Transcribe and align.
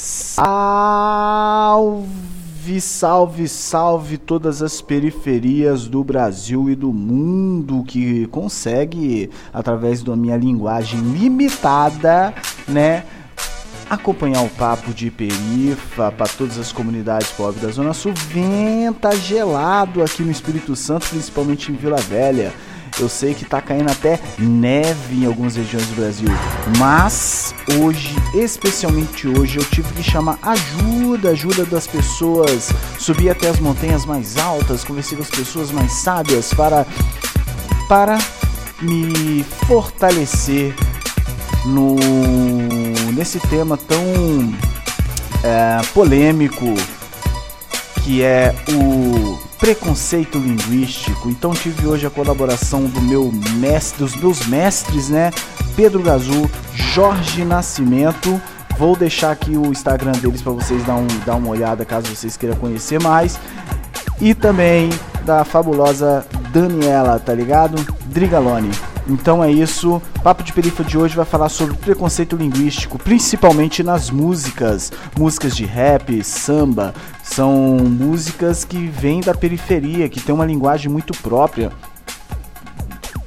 Salve, 0.00 0.46
salve, 2.80 3.48
salve 3.48 4.16
todas 4.16 4.62
as 4.62 4.80
periferias 4.80 5.88
do 5.88 6.04
Brasil 6.04 6.70
e 6.70 6.76
do 6.76 6.92
mundo 6.92 7.82
que 7.82 8.28
consegue, 8.28 9.28
através 9.52 10.00
da 10.04 10.14
minha 10.14 10.36
linguagem 10.36 11.00
limitada, 11.00 12.32
né? 12.68 13.02
Acompanhar 13.90 14.42
o 14.42 14.48
papo 14.50 14.94
de 14.94 15.10
perifa 15.10 16.12
para 16.12 16.28
todas 16.28 16.58
as 16.58 16.70
comunidades 16.70 17.32
pobres 17.32 17.60
da 17.60 17.68
Zona 17.70 17.92
Sul. 17.92 18.12
Venta 18.14 19.16
gelado 19.16 20.00
aqui 20.00 20.22
no 20.22 20.30
Espírito 20.30 20.76
Santo, 20.76 21.08
principalmente 21.08 21.72
em 21.72 21.74
Vila 21.74 21.96
Velha. 21.96 22.52
Eu 23.00 23.08
sei 23.08 23.32
que 23.34 23.44
tá 23.44 23.60
caindo 23.60 23.90
até 23.90 24.18
neve 24.38 25.22
em 25.22 25.26
algumas 25.26 25.56
regiões 25.56 25.86
do 25.86 25.94
Brasil, 25.94 26.28
mas 26.78 27.54
hoje, 27.78 28.14
especialmente 28.34 29.28
hoje, 29.28 29.58
eu 29.58 29.64
tive 29.64 29.92
que 29.92 30.02
chamar 30.02 30.38
ajuda, 30.42 31.30
ajuda 31.30 31.64
das 31.64 31.86
pessoas, 31.86 32.70
subir 32.98 33.30
até 33.30 33.48
as 33.48 33.60
montanhas 33.60 34.04
mais 34.04 34.36
altas, 34.36 34.82
conversar 34.82 35.16
com 35.16 35.22
as 35.22 35.30
pessoas 35.30 35.70
mais 35.70 35.92
sábias 35.92 36.52
para 36.52 36.86
para 37.88 38.18
me 38.82 39.44
fortalecer 39.66 40.74
no 41.64 41.96
nesse 43.14 43.40
tema 43.40 43.76
tão 43.76 44.02
é, 45.42 45.80
polêmico 45.94 46.74
que 48.02 48.22
é 48.22 48.54
o 48.70 49.47
preconceito 49.58 50.38
linguístico. 50.38 51.28
Então 51.28 51.52
tive 51.52 51.86
hoje 51.86 52.06
a 52.06 52.10
colaboração 52.10 52.84
do 52.84 53.00
meu 53.00 53.30
mestre, 53.56 53.98
dos 53.98 54.16
meus 54.16 54.46
mestres, 54.46 55.08
né? 55.08 55.30
Pedro 55.76 56.02
Gazu, 56.02 56.50
Jorge 56.74 57.44
Nascimento. 57.44 58.40
Vou 58.78 58.96
deixar 58.96 59.32
aqui 59.32 59.56
o 59.56 59.66
Instagram 59.66 60.12
deles 60.12 60.40
para 60.40 60.52
vocês 60.52 60.84
dar, 60.84 60.94
um, 60.94 61.06
dar 61.26 61.34
uma 61.34 61.48
olhada 61.48 61.84
caso 61.84 62.14
vocês 62.14 62.36
queiram 62.36 62.56
conhecer 62.56 63.00
mais. 63.02 63.38
E 64.20 64.34
também 64.34 64.90
da 65.24 65.44
fabulosa 65.44 66.24
Daniela, 66.52 67.18
tá 67.18 67.34
ligado? 67.34 67.76
Drigalone. 68.06 68.70
Então 69.08 69.42
é 69.42 69.50
isso. 69.50 70.02
Papo 70.22 70.42
de 70.42 70.52
Perifa 70.52 70.84
de 70.84 70.98
hoje 70.98 71.16
vai 71.16 71.24
falar 71.24 71.48
sobre 71.48 71.74
preconceito 71.74 72.36
linguístico, 72.36 72.98
principalmente 72.98 73.82
nas 73.82 74.10
músicas, 74.10 74.92
músicas 75.18 75.56
de 75.56 75.64
rap, 75.64 76.22
samba. 76.22 76.94
São 77.22 77.78
músicas 77.78 78.64
que 78.64 78.86
vêm 78.86 79.20
da 79.20 79.34
periferia, 79.34 80.08
que 80.08 80.20
tem 80.20 80.34
uma 80.34 80.44
linguagem 80.44 80.90
muito 80.90 81.14
própria. 81.22 81.72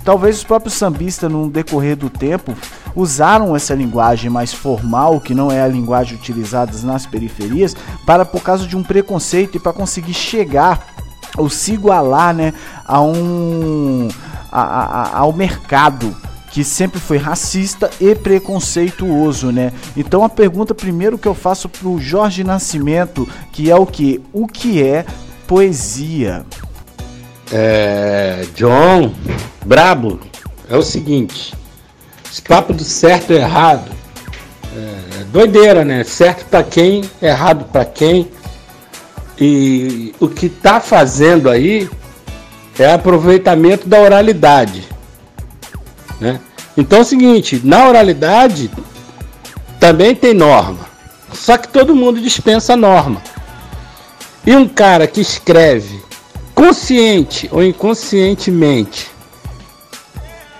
Talvez 0.04 0.38
os 0.38 0.44
próprios 0.44 0.76
sambistas, 0.76 1.32
no 1.32 1.50
decorrer 1.50 1.96
do 1.96 2.10
tempo, 2.10 2.56
usaram 2.96 3.56
essa 3.56 3.74
linguagem 3.74 4.30
mais 4.30 4.54
formal, 4.54 5.20
que 5.20 5.34
não 5.34 5.52
é 5.52 5.62
a 5.62 5.68
linguagem 5.68 6.16
utilizada 6.16 6.76
nas 6.84 7.06
periferias, 7.06 7.76
para 8.06 8.26
por 8.26 8.42
causa 8.42 8.68
de 8.68 8.76
um 8.76 8.84
preconceito 8.84 9.58
e 9.58 9.60
para 9.60 9.74
conseguir 9.74 10.14
chegar 10.14 10.88
ou 11.38 11.50
se 11.50 11.74
igualar 11.74 12.34
né, 12.34 12.54
a 12.86 13.00
um 13.02 14.10
a, 14.52 14.62
a, 14.62 15.20
ao 15.20 15.34
mercado 15.34 16.16
que 16.52 16.64
sempre 16.64 17.00
foi 17.00 17.18
racista 17.18 17.90
e 18.00 18.14
preconceituoso, 18.14 19.52
né? 19.52 19.72
Então 19.96 20.24
a 20.24 20.30
pergunta 20.30 20.76
primeiro 20.76 21.18
que 21.18 21.28
eu 21.28 21.34
faço 21.34 21.70
pro 21.70 21.98
Jorge 21.98 22.44
Nascimento, 22.44 23.28
que 23.54 23.72
é 23.72 23.76
o 23.76 23.86
que? 23.86 24.22
O 24.34 24.48
que 24.48 24.84
é 24.84 25.06
poesia? 25.48 26.46
É, 27.52 28.46
John, 28.54 29.14
brabo, 29.66 30.20
é 30.70 30.76
o 30.76 30.82
seguinte, 30.82 31.54
esse 32.30 32.42
papo 32.42 32.74
do 32.74 32.84
certo 32.84 33.32
e 33.34 33.38
errado, 33.38 33.90
é, 34.76 35.22
é 35.22 35.24
doideira, 35.26 35.86
né? 35.86 36.04
Certo 36.04 36.46
para 36.46 36.64
quem, 36.64 37.04
errado 37.22 37.66
para 37.72 37.86
quem. 37.86 38.30
E 39.40 40.14
o 40.20 40.28
que 40.28 40.50
tá 40.50 40.80
fazendo 40.80 41.50
aí 41.50 41.90
é 42.80 42.92
aproveitamento 42.92 43.88
da 43.88 44.00
oralidade. 44.00 44.88
Né? 46.20 46.40
Então 46.78 47.00
é 47.00 47.02
o 47.02 47.06
seguinte, 47.06 47.62
na 47.64 47.88
oralidade 47.88 48.72
também 49.80 50.16
tem 50.16 50.34
norma, 50.34 50.86
só 51.34 51.58
que 51.58 51.68
todo 51.68 51.96
mundo 51.96 52.22
dispensa 52.22 52.76
norma. 52.76 53.22
E 54.46 54.56
um 54.56 54.68
cara 54.68 55.06
que 55.08 55.22
escreve 55.22 56.02
consciente 56.56 57.50
ou 57.52 57.64
inconscientemente 57.64 59.10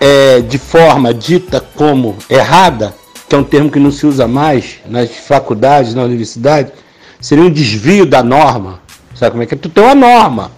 é, 0.00 0.40
de 0.40 0.58
forma 0.58 1.14
dita 1.14 1.60
como 1.60 2.16
errada, 2.28 2.94
que 3.28 3.34
é 3.34 3.38
um 3.38 3.44
termo 3.44 3.70
que 3.70 3.78
não 3.78 3.90
se 3.90 4.06
usa 4.06 4.28
mais 4.28 4.78
nas 4.86 5.10
faculdades, 5.10 5.94
na 5.94 6.02
universidade, 6.02 6.72
seria 7.20 7.44
um 7.44 7.50
desvio 7.50 8.04
da 8.04 8.22
norma. 8.22 8.80
Sabe 9.14 9.32
como 9.32 9.42
é 9.42 9.46
que 9.46 9.54
é? 9.54 9.58
Tu 9.58 9.68
tem 9.68 9.82
uma 9.82 9.94
norma 9.94 10.50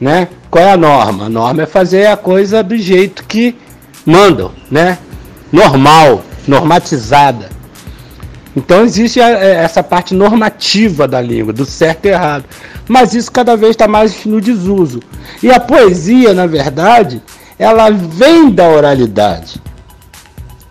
né? 0.00 0.28
Qual 0.50 0.64
é 0.64 0.72
a 0.72 0.76
norma? 0.76 1.26
A 1.26 1.28
norma 1.28 1.62
é 1.62 1.66
fazer 1.66 2.06
a 2.06 2.16
coisa 2.16 2.62
do 2.62 2.76
jeito 2.76 3.24
que 3.24 3.56
mandam, 4.04 4.50
né? 4.68 4.98
Normal, 5.52 6.24
normatizada. 6.46 7.48
Então 8.56 8.84
existe 8.84 9.20
é, 9.20 9.54
essa 9.54 9.80
parte 9.80 10.12
normativa 10.12 11.06
da 11.06 11.20
língua, 11.20 11.52
do 11.52 11.64
certo 11.64 12.06
e 12.06 12.08
errado. 12.08 12.44
Mas 12.88 13.14
isso 13.14 13.30
cada 13.30 13.56
vez 13.56 13.70
está 13.70 13.86
mais 13.86 14.24
no 14.24 14.40
desuso. 14.40 15.00
E 15.40 15.52
a 15.52 15.60
poesia, 15.60 16.34
na 16.34 16.46
verdade, 16.46 17.22
ela 17.56 17.88
vem 17.90 18.50
da 18.50 18.68
oralidade. 18.68 19.62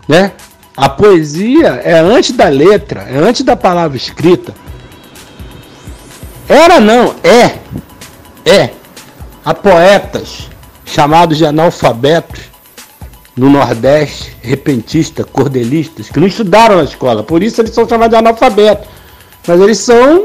Né? 0.06 0.32
A 0.76 0.90
poesia 0.90 1.80
é 1.82 1.98
antes 1.98 2.32
da 2.32 2.48
letra, 2.48 3.06
é 3.10 3.16
antes 3.16 3.42
da 3.42 3.56
palavra 3.56 3.96
escrita. 3.96 4.52
Era 6.46 6.78
não, 6.78 7.14
é. 7.24 7.58
É 8.44 8.79
a 9.50 9.54
poetas 9.54 10.48
chamados 10.84 11.36
de 11.36 11.44
analfabetos 11.44 12.40
no 13.36 13.50
Nordeste, 13.50 14.36
repentistas, 14.42 15.26
cordelistas, 15.32 16.08
que 16.08 16.20
não 16.20 16.26
estudaram 16.26 16.76
na 16.76 16.84
escola, 16.84 17.22
por 17.22 17.42
isso 17.42 17.60
eles 17.60 17.72
são 17.72 17.88
chamados 17.88 18.10
de 18.10 18.16
analfabetos. 18.16 18.88
Mas 19.46 19.60
eles 19.60 19.78
são 19.78 20.24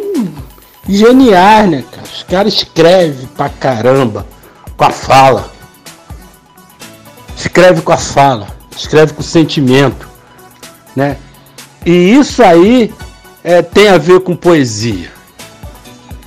geniais, 0.88 1.70
né, 1.70 1.84
cara? 1.92 2.08
Os 2.08 2.24
caras 2.24 2.54
escrevem 2.54 3.28
pra 3.28 3.50
caramba 3.50 4.28
com 4.76 4.84
a 4.84 4.92
fala. 4.92 5.52
Escreve 7.36 7.82
com 7.82 7.92
a 7.92 7.98
fala, 7.98 8.48
escreve 8.76 9.14
com 9.14 9.24
sentimento, 9.24 10.08
né? 10.96 11.18
E 11.86 11.92
isso 11.92 12.44
aí 12.44 12.94
é, 13.44 13.62
tem 13.62 13.88
a 13.90 13.98
ver 13.98 14.20
com 14.22 14.36
poesia, 14.36 15.12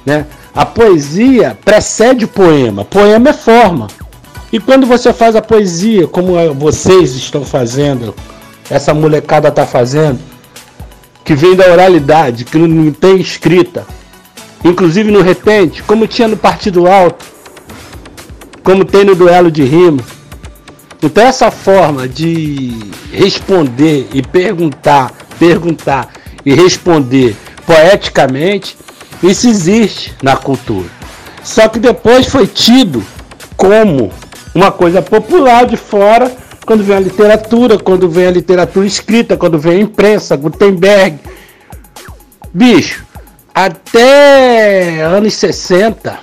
né? 0.06 0.26
A 0.58 0.66
poesia 0.66 1.56
precede 1.64 2.24
o 2.24 2.28
poema. 2.28 2.84
Poema 2.84 3.30
é 3.30 3.32
forma. 3.32 3.86
E 4.52 4.58
quando 4.58 4.88
você 4.88 5.12
faz 5.12 5.36
a 5.36 5.40
poesia, 5.40 6.08
como 6.08 6.32
vocês 6.54 7.14
estão 7.14 7.44
fazendo, 7.44 8.12
essa 8.68 8.92
molecada 8.92 9.50
está 9.50 9.64
fazendo, 9.64 10.18
que 11.24 11.32
vem 11.32 11.54
da 11.54 11.70
oralidade, 11.70 12.44
que 12.44 12.58
não 12.58 12.90
tem 12.90 13.20
escrita, 13.20 13.86
inclusive 14.64 15.12
no 15.12 15.22
repente, 15.22 15.80
como 15.84 16.08
tinha 16.08 16.26
no 16.26 16.36
Partido 16.36 16.88
Alto, 16.88 17.24
como 18.64 18.84
tem 18.84 19.04
no 19.04 19.14
duelo 19.14 19.52
de 19.52 19.62
rima. 19.62 20.02
Então 21.00 21.22
essa 21.22 21.52
forma 21.52 22.08
de 22.08 22.76
responder 23.12 24.08
e 24.12 24.22
perguntar, 24.22 25.12
perguntar 25.38 26.08
e 26.44 26.52
responder 26.52 27.36
poeticamente 27.64 28.76
isso 29.22 29.48
existe 29.48 30.14
na 30.22 30.36
cultura. 30.36 30.88
Só 31.42 31.68
que 31.68 31.78
depois 31.78 32.26
foi 32.26 32.46
tido 32.46 33.04
como 33.56 34.12
uma 34.54 34.70
coisa 34.70 35.00
popular 35.02 35.66
de 35.66 35.76
fora, 35.76 36.30
quando 36.64 36.84
vem 36.84 36.96
a 36.96 37.00
literatura, 37.00 37.78
quando 37.78 38.08
vem 38.08 38.26
a 38.26 38.30
literatura 38.30 38.86
escrita, 38.86 39.36
quando 39.36 39.58
vem 39.58 39.78
a 39.78 39.80
imprensa, 39.80 40.36
Gutenberg. 40.36 41.18
Bicho, 42.52 43.04
até 43.54 45.00
anos 45.02 45.34
60, 45.34 46.18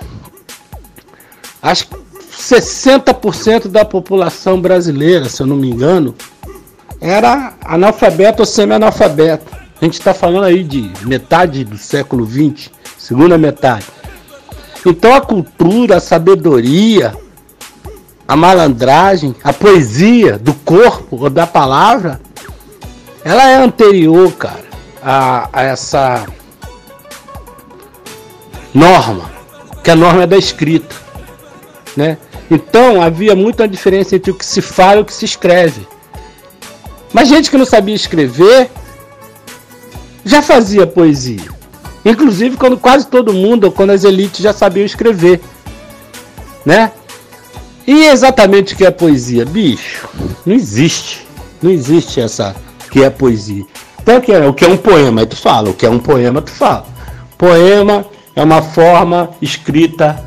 acho 1.62 1.88
que 1.88 1.96
60% 2.32 3.68
da 3.68 3.84
população 3.84 4.62
brasileira, 4.62 5.28
se 5.28 5.42
eu 5.42 5.48
não 5.48 5.56
me 5.56 5.70
engano, 5.70 6.14
era 7.02 7.54
analfabeto 7.64 8.42
ou 8.42 8.46
semi-analfabeto. 8.46 9.52
A 9.82 9.84
gente 9.84 9.96
está 9.96 10.14
falando 10.14 10.46
aí 10.46 10.64
de 10.64 10.92
metade 11.06 11.64
do 11.64 11.78
século 11.78 12.26
20 12.26 12.75
segunda 13.06 13.38
metade. 13.38 13.86
Então 14.84 15.14
a 15.14 15.22
cultura, 15.22 15.98
a 15.98 16.00
sabedoria, 16.00 17.16
a 18.28 18.36
malandragem, 18.36 19.36
a 19.44 19.54
poesia 19.54 20.40
do 20.40 20.56
corpo 20.56 21.18
ou 21.22 21.30
da 21.30 21.46
palavra, 21.46 22.20
ela 23.24 23.48
é 23.48 23.58
anterior, 23.58 24.32
cara, 24.34 24.66
a, 25.04 25.50
a 25.54 25.62
essa 25.62 26.26
norma, 28.74 29.30
que 29.84 29.92
a 29.92 29.96
norma 29.96 30.24
é 30.24 30.28
da 30.28 30.38
escrita, 30.38 30.96
né? 31.96 32.18
Então 32.50 33.04
havia 33.04 33.36
muita 33.36 33.68
diferença 33.68 34.16
entre 34.16 34.32
o 34.32 34.36
que 34.36 34.46
se 34.46 34.64
fala 34.64 34.98
e 34.98 35.02
o 35.02 35.06
que 35.06 35.14
se 35.14 35.26
escreve. 35.26 35.88
Mas 37.14 37.30
gente 37.30 37.52
que 37.52 37.58
não 37.58 37.66
sabia 37.66 37.94
escrever 37.94 38.72
já 40.24 40.42
fazia 40.42 40.88
poesia. 40.88 41.55
Inclusive 42.06 42.56
quando 42.56 42.78
quase 42.78 43.08
todo 43.08 43.34
mundo, 43.34 43.72
quando 43.72 43.90
as 43.90 44.04
elites 44.04 44.40
já 44.40 44.54
sabiam 44.54 44.86
escrever. 44.86 45.42
Né? 46.64 46.92
E 47.88 48.06
exatamente 48.06 48.74
o 48.74 48.78
que 48.78 48.86
é 48.86 48.92
poesia? 48.92 49.44
Bicho, 49.44 50.08
não 50.46 50.56
existe. 50.56 51.26
Não 51.62 51.72
existe 51.72 52.22
essa 52.22 52.56
que 52.92 53.04
é 53.04 53.10
poesia. 53.10 53.66
Então, 54.02 54.22
que 54.22 54.32
é, 54.32 54.48
o 54.48 54.54
que 54.54 54.64
é 54.64 54.68
um 54.68 54.78
poema? 54.78 55.26
Tu 55.26 55.36
fala. 55.36 55.72
O 55.72 55.74
que 55.74 55.86
é 55.86 55.90
um 55.90 55.98
poema, 55.98 56.42
tu 56.42 56.52
fala. 56.52 56.86
Poema 57.38 58.06
é 58.36 58.44
uma 58.44 58.62
forma 58.62 59.32
escrita 59.42 60.24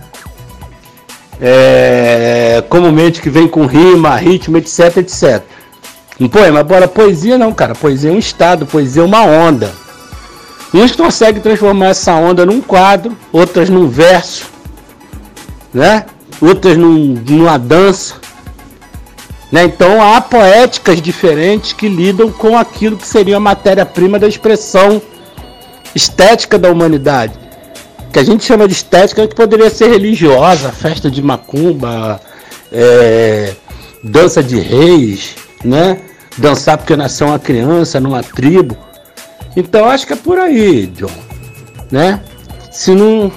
é, 1.41 2.63
comumente 2.69 3.21
que 3.21 3.31
vem 3.31 3.47
com 3.47 3.67
rima, 3.67 4.17
ritmo, 4.17 4.57
etc, 4.57 4.97
etc. 4.97 5.43
Um 6.19 6.29
poema. 6.29 6.59
Agora, 6.59 6.89
poesia 6.89 7.39
não, 7.39 7.53
cara. 7.53 7.75
Poesia 7.75 8.11
é 8.11 8.13
um 8.13 8.19
estado, 8.19 8.67
poesia 8.67 9.03
é 9.03 9.05
uma 9.05 9.23
onda. 9.23 9.73
Uns 10.73 10.93
conseguem 10.93 11.41
transformar 11.41 11.89
essa 11.89 12.15
onda 12.15 12.45
num 12.45 12.61
quadro, 12.61 13.17
outras 13.33 13.71
num 13.71 13.89
verso, 13.89 14.47
né? 15.73 16.05
Outras 16.41 16.77
num, 16.77 17.15
numa 17.29 17.59
dança. 17.59 18.15
Né? 19.51 19.65
Então 19.65 20.03
há 20.03 20.21
poéticas 20.21 21.01
diferentes 21.01 21.73
que 21.73 21.89
lidam 21.89 22.31
com 22.31 22.57
aquilo 22.57 22.97
que 22.97 23.07
seria 23.07 23.39
a 23.39 23.41
matéria-prima 23.41 24.19
da 24.19 24.29
expressão 24.29 25.01
estética 25.95 26.59
da 26.59 26.71
humanidade. 26.71 27.33
Que 28.13 28.19
a 28.19 28.25
gente 28.25 28.45
chama 28.45 28.67
de 28.67 28.75
estética 28.75 29.27
que 29.27 29.35
poderia 29.35 29.71
ser 29.71 29.89
religiosa, 29.89 30.71
festa 30.71 31.11
de 31.11 31.23
macumba, 31.23 32.21
é, 32.71 33.55
dança 34.03 34.43
de 34.43 34.59
reis, 34.61 35.35
né? 35.65 35.99
Dançar 36.37 36.79
porque 36.79 36.95
nasceu 36.95 37.27
uma 37.27 37.39
criança 37.39 37.99
numa 37.99 38.23
tribo. 38.23 38.77
Então 39.57 39.89
acho 39.89 40.07
que 40.07 40.13
é 40.13 40.17
por 40.17 40.39
aí, 40.39 40.87
John. 40.87 41.11
Né? 41.91 42.23
Se 42.71 42.95
não. 42.95 43.33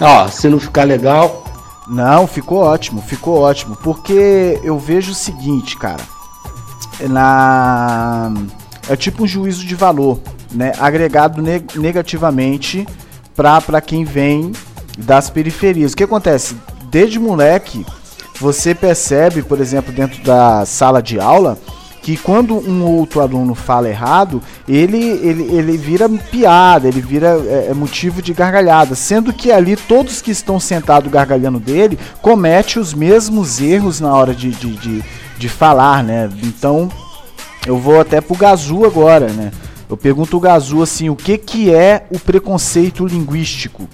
Ó, 0.00 0.28
se 0.28 0.48
não 0.48 0.58
ficar 0.58 0.84
legal. 0.84 1.44
Não, 1.88 2.26
ficou 2.26 2.58
ótimo, 2.58 3.02
ficou 3.02 3.40
ótimo. 3.40 3.76
Porque 3.76 4.60
eu 4.62 4.78
vejo 4.78 5.12
o 5.12 5.14
seguinte, 5.14 5.76
cara. 5.76 6.02
Na. 7.08 8.32
É 8.88 8.96
tipo 8.96 9.22
um 9.22 9.26
juízo 9.26 9.64
de 9.64 9.74
valor, 9.74 10.18
né? 10.50 10.72
Agregado 10.78 11.40
ne 11.40 11.62
negativamente 11.76 12.86
para 13.34 13.80
quem 13.80 14.04
vem 14.04 14.52
das 14.98 15.30
periferias. 15.30 15.92
O 15.92 15.96
que 15.96 16.04
acontece? 16.04 16.56
Desde 16.90 17.18
moleque, 17.18 17.86
você 18.40 18.74
percebe, 18.74 19.42
por 19.42 19.60
exemplo, 19.60 19.92
dentro 19.92 20.22
da 20.22 20.66
sala 20.66 21.02
de 21.02 21.20
aula, 21.20 21.58
que 22.02 22.16
quando 22.16 22.56
um 22.56 22.84
outro 22.84 23.20
aluno 23.20 23.54
fala 23.54 23.88
errado, 23.88 24.42
ele, 24.68 24.98
ele, 24.98 25.44
ele 25.54 25.76
vira 25.78 26.08
piada, 26.08 26.88
ele 26.88 27.00
vira 27.00 27.40
é, 27.46 27.68
é, 27.70 27.74
motivo 27.74 28.20
de 28.20 28.34
gargalhada, 28.34 28.96
sendo 28.96 29.32
que 29.32 29.52
ali 29.52 29.76
todos 29.76 30.20
que 30.20 30.32
estão 30.32 30.58
sentados 30.58 31.10
gargalhando 31.10 31.60
dele 31.60 31.96
cometem 32.20 32.82
os 32.82 32.92
mesmos 32.92 33.60
erros 33.60 34.00
na 34.00 34.12
hora 34.14 34.34
de, 34.34 34.50
de, 34.50 34.76
de, 34.76 35.04
de 35.38 35.48
falar, 35.48 36.02
né? 36.02 36.28
Então 36.42 36.90
eu 37.64 37.78
vou 37.78 38.00
até 38.00 38.20
pro 38.20 38.36
Gazu 38.36 38.84
agora, 38.84 39.28
né? 39.28 39.52
Eu 39.88 39.96
pergunto 39.96 40.36
o 40.36 40.40
Gazu 40.40 40.82
assim, 40.82 41.08
o 41.08 41.14
que, 41.14 41.38
que 41.38 41.72
é 41.72 42.06
o 42.10 42.18
preconceito 42.18 43.06
linguístico? 43.06 43.88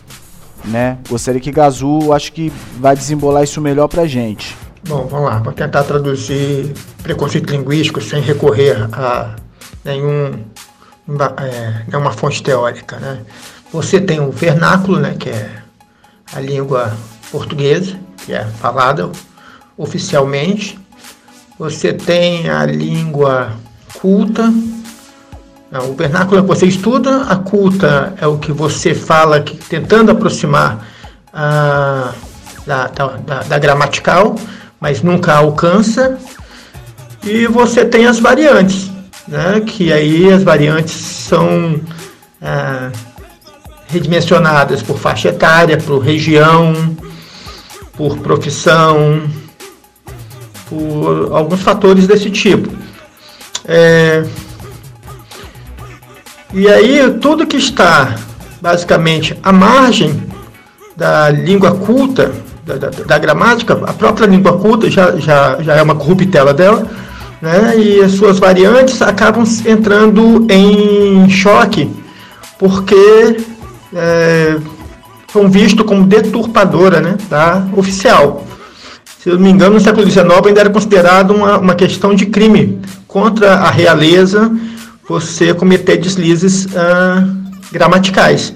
Né? 0.64 0.96
Gostaria 1.08 1.40
que 1.40 1.50
Gazu, 1.50 2.12
acho 2.12 2.32
que 2.32 2.52
vai 2.78 2.96
desembolar 2.96 3.42
isso 3.42 3.60
melhor 3.60 3.88
pra 3.88 4.06
gente. 4.06 4.56
Bom, 4.88 5.06
vamos 5.06 5.28
lá, 5.28 5.38
vou 5.40 5.52
tentar 5.52 5.84
traduzir 5.84 6.72
preconceito 7.02 7.50
linguístico 7.50 8.00
sem 8.00 8.22
recorrer 8.22 8.88
a 8.90 9.36
nenhum, 9.84 10.42
é, 11.36 11.82
nenhuma 11.86 12.10
fonte 12.10 12.42
teórica. 12.42 12.96
Né? 12.96 13.18
Você 13.70 14.00
tem 14.00 14.18
o 14.18 14.30
vernáculo, 14.30 14.98
né, 14.98 15.14
que 15.20 15.28
é 15.28 15.50
a 16.32 16.40
língua 16.40 16.96
portuguesa, 17.30 17.98
que 18.24 18.32
é 18.32 18.46
falada 18.46 19.10
oficialmente. 19.76 20.78
Você 21.58 21.92
tem 21.92 22.48
a 22.48 22.64
língua 22.64 23.52
culta. 24.00 24.50
Não, 25.70 25.90
o 25.90 25.94
vernáculo 25.94 26.38
é 26.38 26.40
o 26.40 26.44
que 26.44 26.48
você 26.48 26.64
estuda, 26.64 27.24
a 27.24 27.36
culta 27.36 28.14
é 28.18 28.26
o 28.26 28.38
que 28.38 28.52
você 28.52 28.94
fala, 28.94 29.42
que, 29.42 29.54
tentando 29.54 30.12
aproximar 30.12 30.88
a, 31.30 32.14
da, 32.66 32.86
da, 32.86 33.42
da 33.42 33.58
gramatical 33.58 34.34
mas 34.80 35.02
nunca 35.02 35.34
alcança. 35.34 36.18
E 37.22 37.46
você 37.46 37.84
tem 37.84 38.06
as 38.06 38.18
variantes, 38.18 38.90
né? 39.26 39.60
que 39.60 39.92
aí 39.92 40.32
as 40.32 40.42
variantes 40.42 40.94
são 40.94 41.80
é, 42.40 42.90
redimensionadas 43.88 44.82
por 44.82 44.98
faixa 44.98 45.28
etária, 45.28 45.76
por 45.76 45.98
região, 45.98 46.96
por 47.96 48.18
profissão, 48.18 49.28
por 50.68 51.30
alguns 51.32 51.60
fatores 51.60 52.06
desse 52.06 52.30
tipo. 52.30 52.70
É, 53.64 54.24
e 56.54 56.68
aí 56.68 57.18
tudo 57.20 57.46
que 57.46 57.56
está 57.56 58.14
basicamente 58.60 59.36
à 59.42 59.52
margem 59.52 60.28
da 60.96 61.30
língua 61.30 61.74
culta 61.74 62.32
da, 62.68 62.76
da, 62.76 62.90
da, 62.90 63.18
gramática, 63.18 63.72
a 63.86 63.92
própria 63.94 64.26
língua 64.26 64.58
culta 64.58 64.90
já, 64.90 65.16
já, 65.16 65.56
já 65.62 65.76
é 65.76 65.82
uma 65.82 65.94
corruptela 65.94 66.52
dela, 66.52 66.86
né? 67.40 67.74
e 67.78 68.00
as 68.02 68.12
suas 68.12 68.38
variantes 68.38 69.00
acabam 69.00 69.44
entrando 69.64 70.46
em 70.50 71.28
choque, 71.30 71.90
porque 72.58 73.38
é, 73.94 74.56
são 75.32 75.48
vistos 75.48 75.86
como 75.86 76.04
deturpadora 76.04 77.00
né, 77.00 77.16
da 77.30 77.66
oficial. 77.74 78.44
Se 79.18 79.30
eu 79.30 79.34
não 79.34 79.42
me 79.42 79.50
engano, 79.50 79.74
no 79.74 79.80
século 79.80 80.08
XIX 80.08 80.26
ainda 80.46 80.60
era 80.60 80.70
considerado 80.70 81.32
uma, 81.34 81.58
uma 81.58 81.74
questão 81.74 82.14
de 82.14 82.26
crime 82.26 82.80
contra 83.06 83.54
a 83.54 83.70
realeza 83.70 84.52
você 85.08 85.54
cometer 85.54 85.96
deslizes 85.96 86.68
ah, 86.76 87.26
gramaticais. 87.72 88.54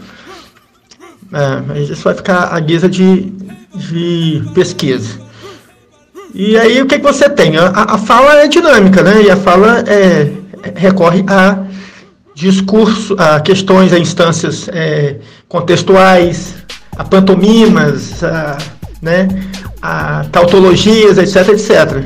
É, 1.33 1.63
mas 1.67 1.89
isso 1.89 2.05
vai 2.05 2.15
ficar 2.15 2.55
à 2.55 2.61
guisa 2.61 2.89
de, 2.89 3.33
de 3.75 4.43
pesquisa. 4.55 5.21
E 6.35 6.57
aí 6.57 6.81
o 6.81 6.87
que, 6.87 6.99
que 6.99 7.05
você 7.05 7.29
tem? 7.29 7.57
A, 7.57 7.69
a 7.69 7.99
fala 7.99 8.37
é 8.43 8.49
dinâmica, 8.49 9.03
né? 9.03 9.23
E 9.23 9.31
a 9.31 9.37
fala 9.37 9.85
é, 9.87 10.33
recorre 10.75 11.25
a 11.29 11.59
discurso, 12.35 13.15
a 13.19 13.41
questões, 13.41 13.93
a 13.93 13.99
instâncias 13.99 14.69
é, 14.73 15.17
contextuais, 15.49 16.55
a 16.97 17.05
pantomimas, 17.05 18.25
a, 18.25 18.57
né, 19.01 19.29
a 19.83 20.25
tautologias, 20.33 21.19
etc, 21.19 21.49
etc. 21.51 22.05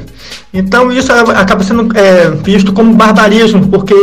Então 0.52 0.90
isso 0.90 1.12
acaba 1.12 1.62
sendo 1.62 1.96
é, 1.96 2.30
visto 2.30 2.72
como 2.72 2.94
barbarismo, 2.94 3.68
porque 3.68 3.94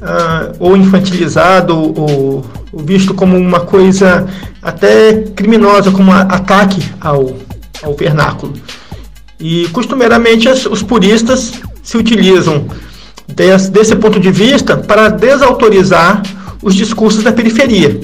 uh, 0.00 0.52
ou 0.58 0.76
infantilizado 0.76 1.76
ou, 1.76 2.44
ou, 2.72 2.82
visto 2.82 3.14
como 3.14 3.36
uma 3.36 3.60
coisa 3.60 4.26
até 4.62 5.22
criminosa, 5.34 5.90
como 5.90 6.12
ataque 6.12 6.82
ao, 7.00 7.36
ao 7.82 7.94
vernáculo. 7.94 8.54
E 9.38 9.68
costumeiramente 9.68 10.48
os 10.48 10.82
puristas 10.82 11.52
se 11.82 11.96
utilizam 11.96 12.66
desse, 13.26 13.70
desse 13.70 13.96
ponto 13.96 14.20
de 14.20 14.30
vista 14.30 14.76
para 14.76 15.08
desautorizar 15.08 16.22
os 16.62 16.74
discursos 16.74 17.22
da 17.22 17.32
periferia, 17.32 17.98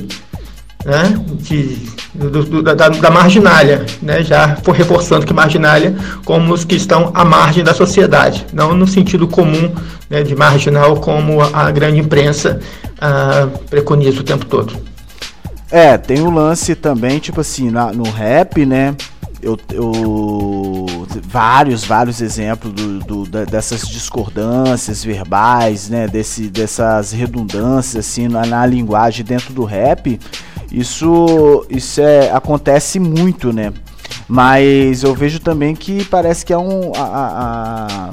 né? 0.84 1.14
de, 1.40 1.76
do, 2.14 2.42
do, 2.42 2.62
da, 2.62 2.74
da, 2.74 3.10
marginália, 3.10 3.84
né? 4.00 4.22
já 4.22 4.56
for 4.56 4.72
reforçando 4.72 5.26
que 5.26 5.34
marginália 5.34 5.94
como 6.24 6.54
os 6.54 6.64
que 6.64 6.74
estão 6.74 7.10
à 7.12 7.22
margem 7.22 7.62
da 7.62 7.74
sociedade, 7.74 8.46
não 8.52 8.74
no 8.74 8.86
sentido 8.86 9.28
comum 9.28 9.70
né, 10.08 10.22
de 10.22 10.34
marginal 10.34 10.96
como 10.96 11.42
a, 11.42 11.70
grande 11.70 12.00
imprensa 12.00 12.60
ah, 12.98 13.48
preconiza 13.68 14.20
o 14.20 14.24
tempo 14.24 14.46
todo. 14.46 14.74
É, 15.70 15.98
tem 15.98 16.20
o 16.20 16.28
um 16.28 16.34
lance 16.34 16.74
também, 16.74 17.18
tipo 17.18 17.40
assim, 17.40 17.70
na, 17.70 17.92
no 17.92 18.04
rap, 18.04 18.64
né? 18.64 18.94
Eu, 19.42 19.58
eu, 19.72 20.86
vários, 21.24 21.84
vários 21.84 22.20
exemplos 22.20 22.72
do, 22.72 22.98
do, 23.00 23.46
dessas 23.46 23.86
discordâncias 23.88 25.04
verbais, 25.04 25.88
né? 25.88 26.06
Desse, 26.06 26.48
dessas 26.48 27.12
redundâncias 27.12 28.06
assim 28.06 28.28
na, 28.28 28.46
na 28.46 28.64
linguagem 28.64 29.24
dentro 29.24 29.52
do 29.52 29.64
rap. 29.64 30.18
Isso, 30.70 31.66
isso 31.68 32.00
é, 32.00 32.30
acontece 32.30 32.98
muito, 32.98 33.52
né? 33.52 33.72
Mas 34.28 35.02
eu 35.02 35.14
vejo 35.14 35.38
também 35.38 35.74
que 35.74 36.04
parece 36.04 36.44
que 36.44 36.52
é 36.52 36.58
um. 36.58 36.92
A, 36.96 37.00
a, 37.02 38.10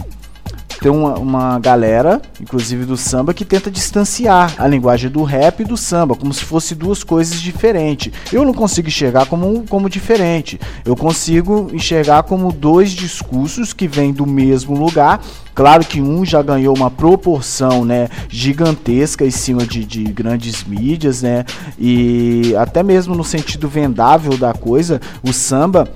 tem 0.81 0.91
uma, 0.91 1.15
uma 1.15 1.59
galera, 1.59 2.21
inclusive 2.39 2.85
do 2.85 2.97
samba, 2.97 3.33
que 3.33 3.45
tenta 3.45 3.71
distanciar 3.71 4.53
a 4.57 4.67
linguagem 4.67 5.09
do 5.09 5.23
rap 5.23 5.61
e 5.61 5.65
do 5.65 5.77
samba, 5.77 6.15
como 6.15 6.33
se 6.33 6.43
fosse 6.43 6.75
duas 6.75 7.03
coisas 7.03 7.41
diferentes. 7.41 8.11
Eu 8.31 8.43
não 8.45 8.53
consigo 8.53 8.87
enxergar 8.87 9.25
como, 9.25 9.65
como 9.67 9.89
diferente. 9.89 10.59
Eu 10.85 10.95
consigo 10.95 11.69
enxergar 11.73 12.23
como 12.23 12.51
dois 12.51 12.91
discursos 12.91 13.73
que 13.73 13.87
vêm 13.87 14.11
do 14.11 14.25
mesmo 14.25 14.75
lugar, 14.75 15.21
Claro 15.55 15.85
que 15.85 16.01
um 16.01 16.25
já 16.25 16.41
ganhou 16.41 16.75
uma 16.75 16.89
proporção, 16.89 17.85
né, 17.85 18.09
gigantesca 18.27 19.23
em 19.23 19.31
cima 19.31 19.65
de, 19.65 19.85
de 19.85 20.03
grandes 20.05 20.63
mídias, 20.63 21.21
né, 21.21 21.45
e 21.77 22.55
até 22.57 22.81
mesmo 22.81 23.13
no 23.13 23.23
sentido 23.23 23.69
vendável 23.69 24.35
da 24.35 24.53
coisa, 24.53 24.99
o 25.21 25.31
samba 25.31 25.87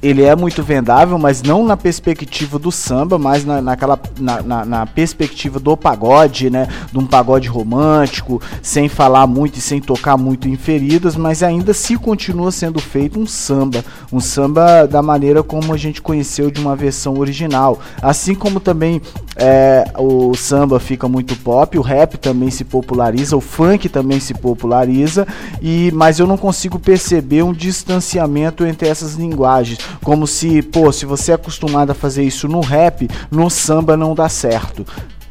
ele 0.00 0.22
é 0.22 0.36
muito 0.36 0.62
vendável, 0.62 1.18
mas 1.18 1.42
não 1.42 1.64
na 1.64 1.76
perspectiva 1.76 2.58
do 2.58 2.70
samba, 2.70 3.18
mas 3.18 3.44
na, 3.44 3.60
naquela, 3.60 3.98
na, 4.18 4.42
na, 4.42 4.64
na, 4.64 4.86
perspectiva 4.86 5.58
do 5.58 5.76
pagode, 5.76 6.50
né? 6.50 6.68
De 6.92 6.98
um 6.98 7.06
pagode 7.06 7.48
romântico, 7.48 8.40
sem 8.62 8.88
falar 8.88 9.26
muito 9.26 9.58
e 9.58 9.60
sem 9.60 9.80
tocar 9.80 10.16
muito 10.16 10.48
em 10.48 10.56
feridas, 10.56 11.16
mas 11.16 11.42
ainda 11.42 11.74
se 11.74 11.96
continua 11.96 12.52
sendo 12.52 12.78
feito 12.80 13.18
um 13.18 13.26
samba, 13.26 13.84
um 14.12 14.20
samba 14.20 14.86
da 14.86 15.02
maneira 15.02 15.42
como 15.42 15.74
a 15.74 15.76
gente 15.76 16.00
conheceu 16.00 16.48
de 16.50 16.60
uma 16.60 16.76
versão 16.76 17.18
original. 17.18 17.80
Assim 18.00 18.36
como 18.36 18.60
também 18.60 19.02
é, 19.34 19.84
o 19.96 20.32
samba 20.36 20.78
fica 20.78 21.08
muito 21.08 21.34
pop, 21.36 21.76
o 21.76 21.82
rap 21.82 22.16
também 22.18 22.50
se 22.50 22.64
populariza, 22.64 23.36
o 23.36 23.40
funk 23.40 23.88
também 23.88 24.20
se 24.20 24.32
populariza, 24.32 25.26
e 25.60 25.90
mas 25.92 26.20
eu 26.20 26.26
não 26.26 26.36
consigo 26.36 26.78
perceber 26.78 27.42
um 27.42 27.52
distanciamento 27.52 28.64
entre 28.64 28.88
essas 28.88 29.14
linguagens 29.14 29.87
como 30.02 30.26
se, 30.26 30.62
pô, 30.62 30.92
se 30.92 31.06
você 31.06 31.32
é 31.32 31.34
acostumado 31.34 31.90
a 31.90 31.94
fazer 31.94 32.22
isso 32.22 32.48
no 32.48 32.60
rap, 32.60 33.08
no 33.30 33.48
samba 33.48 33.96
não 33.96 34.14
dá 34.14 34.28
certo. 34.28 34.86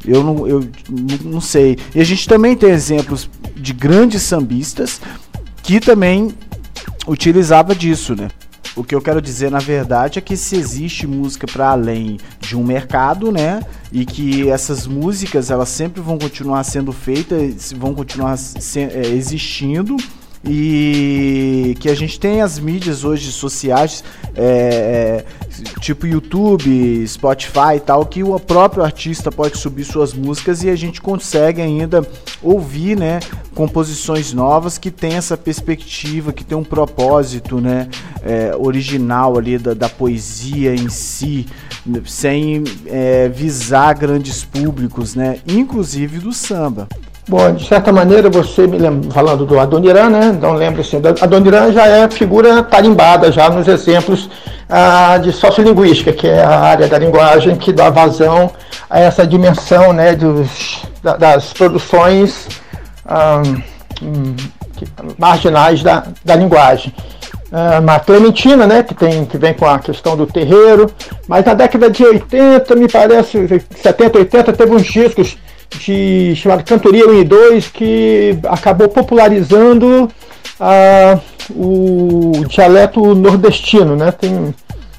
Eu 0.05 0.23
não, 0.23 0.47
eu 0.47 0.67
não 1.23 1.41
sei. 1.41 1.77
E 1.93 1.99
a 1.99 2.03
gente 2.03 2.27
também 2.27 2.55
tem 2.55 2.69
exemplos 2.69 3.29
de 3.55 3.73
grandes 3.73 4.21
sambistas 4.21 5.01
que 5.61 5.79
também 5.79 6.33
utilizava 7.07 7.75
disso, 7.75 8.15
né? 8.15 8.29
O 8.75 8.83
que 8.83 8.93
eu 8.93 9.01
quero 9.01 9.19
dizer, 9.19 9.49
na 9.49 9.57
verdade, 9.57 10.19
é 10.19 10.21
que 10.21 10.37
se 10.37 10.55
existe 10.55 11.07
música 11.07 11.47
para 11.47 11.71
além 11.71 12.19
de 12.39 12.55
um 12.55 12.63
mercado, 12.63 13.31
né? 13.31 13.59
E 13.91 14.05
que 14.05 14.47
essas 14.49 14.85
músicas 14.85 15.49
elas 15.49 15.69
sempre 15.69 15.99
vão 15.99 16.19
continuar 16.19 16.63
sendo 16.63 16.93
feitas, 16.93 17.73
vão 17.73 17.95
continuar 17.95 18.37
se, 18.37 18.79
é, 18.79 19.07
existindo 19.07 19.97
e 20.45 21.75
que 21.79 21.89
a 21.89 21.95
gente 21.95 22.19
tem 22.19 22.41
as 22.41 22.59
mídias 22.59 23.03
hoje 23.03 23.31
sociais, 23.31 24.03
é, 24.35 25.23
é, 25.25 25.79
tipo 25.79 26.05
YouTube, 26.05 27.05
Spotify 27.07 27.75
e 27.77 27.79
tal, 27.79 28.05
que 28.05 28.23
o 28.23 28.39
próprio 28.39 28.83
artista 28.83 29.31
pode 29.31 29.57
subir 29.57 29.83
suas 29.83 30.13
músicas 30.13 30.63
e 30.63 30.69
a 30.69 30.75
gente 30.75 31.01
consegue 31.01 31.61
ainda 31.61 32.07
ouvir, 32.41 32.97
né, 32.97 33.19
composições 33.55 34.33
novas 34.33 34.77
que 34.77 34.91
tem 34.91 35.13
essa 35.13 35.35
perspectiva, 35.35 36.31
que 36.31 36.43
tem 36.43 36.57
um 36.57 36.63
propósito, 36.63 37.59
né, 37.59 37.89
é, 38.21 38.55
original 38.55 39.37
ali 39.37 39.57
da, 39.57 39.73
da, 39.73 39.89
poesia 39.89 40.75
em 40.75 40.89
si, 40.89 41.47
sem 42.05 42.63
é, 42.85 43.27
visar 43.29 43.95
grandes 43.95 44.43
públicos, 44.43 45.15
né, 45.15 45.39
inclusive 45.47 46.19
do 46.19 46.31
samba. 46.31 46.87
Bom, 47.27 47.53
de 47.53 47.67
certa 47.67 47.91
maneira, 47.91 48.29
você 48.29 48.65
me 48.65 48.77
lembra, 48.77 49.11
falando 49.11 49.45
do 49.45 49.59
Adoniran, 49.59 50.09
né? 50.09 50.31
Então 50.33 50.53
lembra 50.53 50.79
assim, 50.79 51.01
Adoniran 51.19 51.73
já 51.73 51.85
é 51.85 52.09
figura 52.09 52.63
tarimbada 52.63 53.29
já 53.33 53.49
nos 53.49 53.67
exemplos 53.67 54.29
ah, 54.69 55.17
de 55.17 55.33
sociolinguística, 55.33 56.13
que 56.13 56.25
é 56.25 56.41
a 56.41 56.57
área 56.57 56.87
da 56.87 56.97
linguagem 56.97 57.57
que 57.57 57.73
dá 57.73 57.89
vazão 57.89 58.49
a 58.89 59.01
essa 59.01 59.27
dimensão 59.27 59.91
né, 59.91 60.15
dos, 60.15 60.83
da, 61.03 61.17
das 61.17 61.51
produções 61.51 62.47
ah, 63.05 63.41
marginais 65.17 65.83
da, 65.83 66.05
da 66.23 66.35
linguagem. 66.35 66.93
Uma 67.81 67.99
Clementina, 67.99 68.67
né, 68.67 68.83
que, 68.83 68.93
tem, 68.93 69.25
que 69.25 69.37
vem 69.37 69.53
com 69.53 69.65
a 69.65 69.79
questão 69.79 70.17
do 70.17 70.27
terreiro, 70.27 70.91
mas 71.29 71.45
na 71.45 71.53
década 71.53 71.89
de 71.89 72.03
80, 72.03 72.75
me 72.75 72.89
parece, 72.89 73.47
70, 73.81 74.17
80, 74.17 74.53
teve 74.53 74.75
uns 74.75 74.85
discos 74.85 75.37
de 75.79 76.35
chamado 76.35 76.63
Cantoria 76.63 77.07
1 77.07 77.21
e 77.21 77.23
2, 77.23 77.67
que 77.67 78.39
acabou 78.47 78.89
popularizando 78.89 80.09
uh, 80.59 81.21
o 81.51 82.45
dialeto 82.47 83.15
nordestino, 83.15 83.95
né? 83.95 84.11
Tem, 84.11 84.53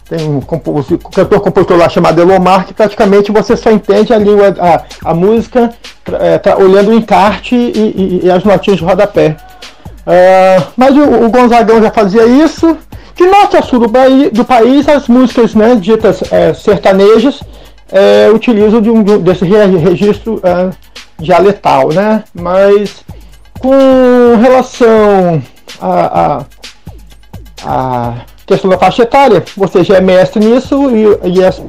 tem 0.09 0.27
um, 0.27 0.39
um 0.39 1.11
cantor 1.11 1.41
compositor 1.41 1.77
lá 1.77 1.89
chamado 1.89 2.21
Elomar 2.21 2.67
que 2.67 2.75
praticamente 2.75 3.31
você 3.31 3.57
só 3.57 3.71
entende 3.71 4.13
a 4.13 4.19
língua, 4.19 4.55
a, 4.59 5.11
a 5.11 5.15
música 5.15 5.71
é, 6.21 6.39
tá 6.39 6.57
olhando 6.57 6.91
o 6.91 6.95
encarte 6.95 7.55
e, 7.55 8.21
e, 8.23 8.27
e, 8.27 8.31
as 8.31 8.45
notinhas 8.45 8.79
de 8.79 8.85
rodapé. 8.85 9.37
Uh, 10.07 10.65
mas 10.77 10.97
o, 10.97 11.03
o, 11.03 11.31
Gonzagão 11.31 11.83
já 11.83 11.91
fazia 11.91 12.25
isso. 12.25 12.77
De 13.15 13.27
norte 13.27 13.57
a 13.57 13.63
sul 13.63 13.81
do, 13.81 13.89
do 14.31 14.45
país, 14.45 14.89
as 14.89 15.09
músicas 15.09 15.55
né, 15.55 15.75
ditas 15.75 16.23
é, 16.33 16.55
sertanejas 16.55 17.41
é, 17.91 18.31
utilizo 18.31 18.81
de 18.81 18.91
um, 18.91 19.03
desse 19.03 19.45
registro 19.45 20.41
é, 20.43 20.71
dialetal, 21.19 21.89
né? 21.93 22.25
Mas 22.35 23.05
com 23.59 24.37
relação 24.41 25.43
a, 25.81 26.21
a, 26.21 26.45
a, 27.65 28.15
questão 28.47 28.71
da 28.71 28.79
faixa 28.79 29.03
etária, 29.03 29.45
você 29.57 29.85
já 29.85 29.97
é 29.97 30.01
mestre 30.01 30.45
nisso 30.45 30.91
e, 30.91 31.39
e, 31.39 31.45
as, 31.45 31.61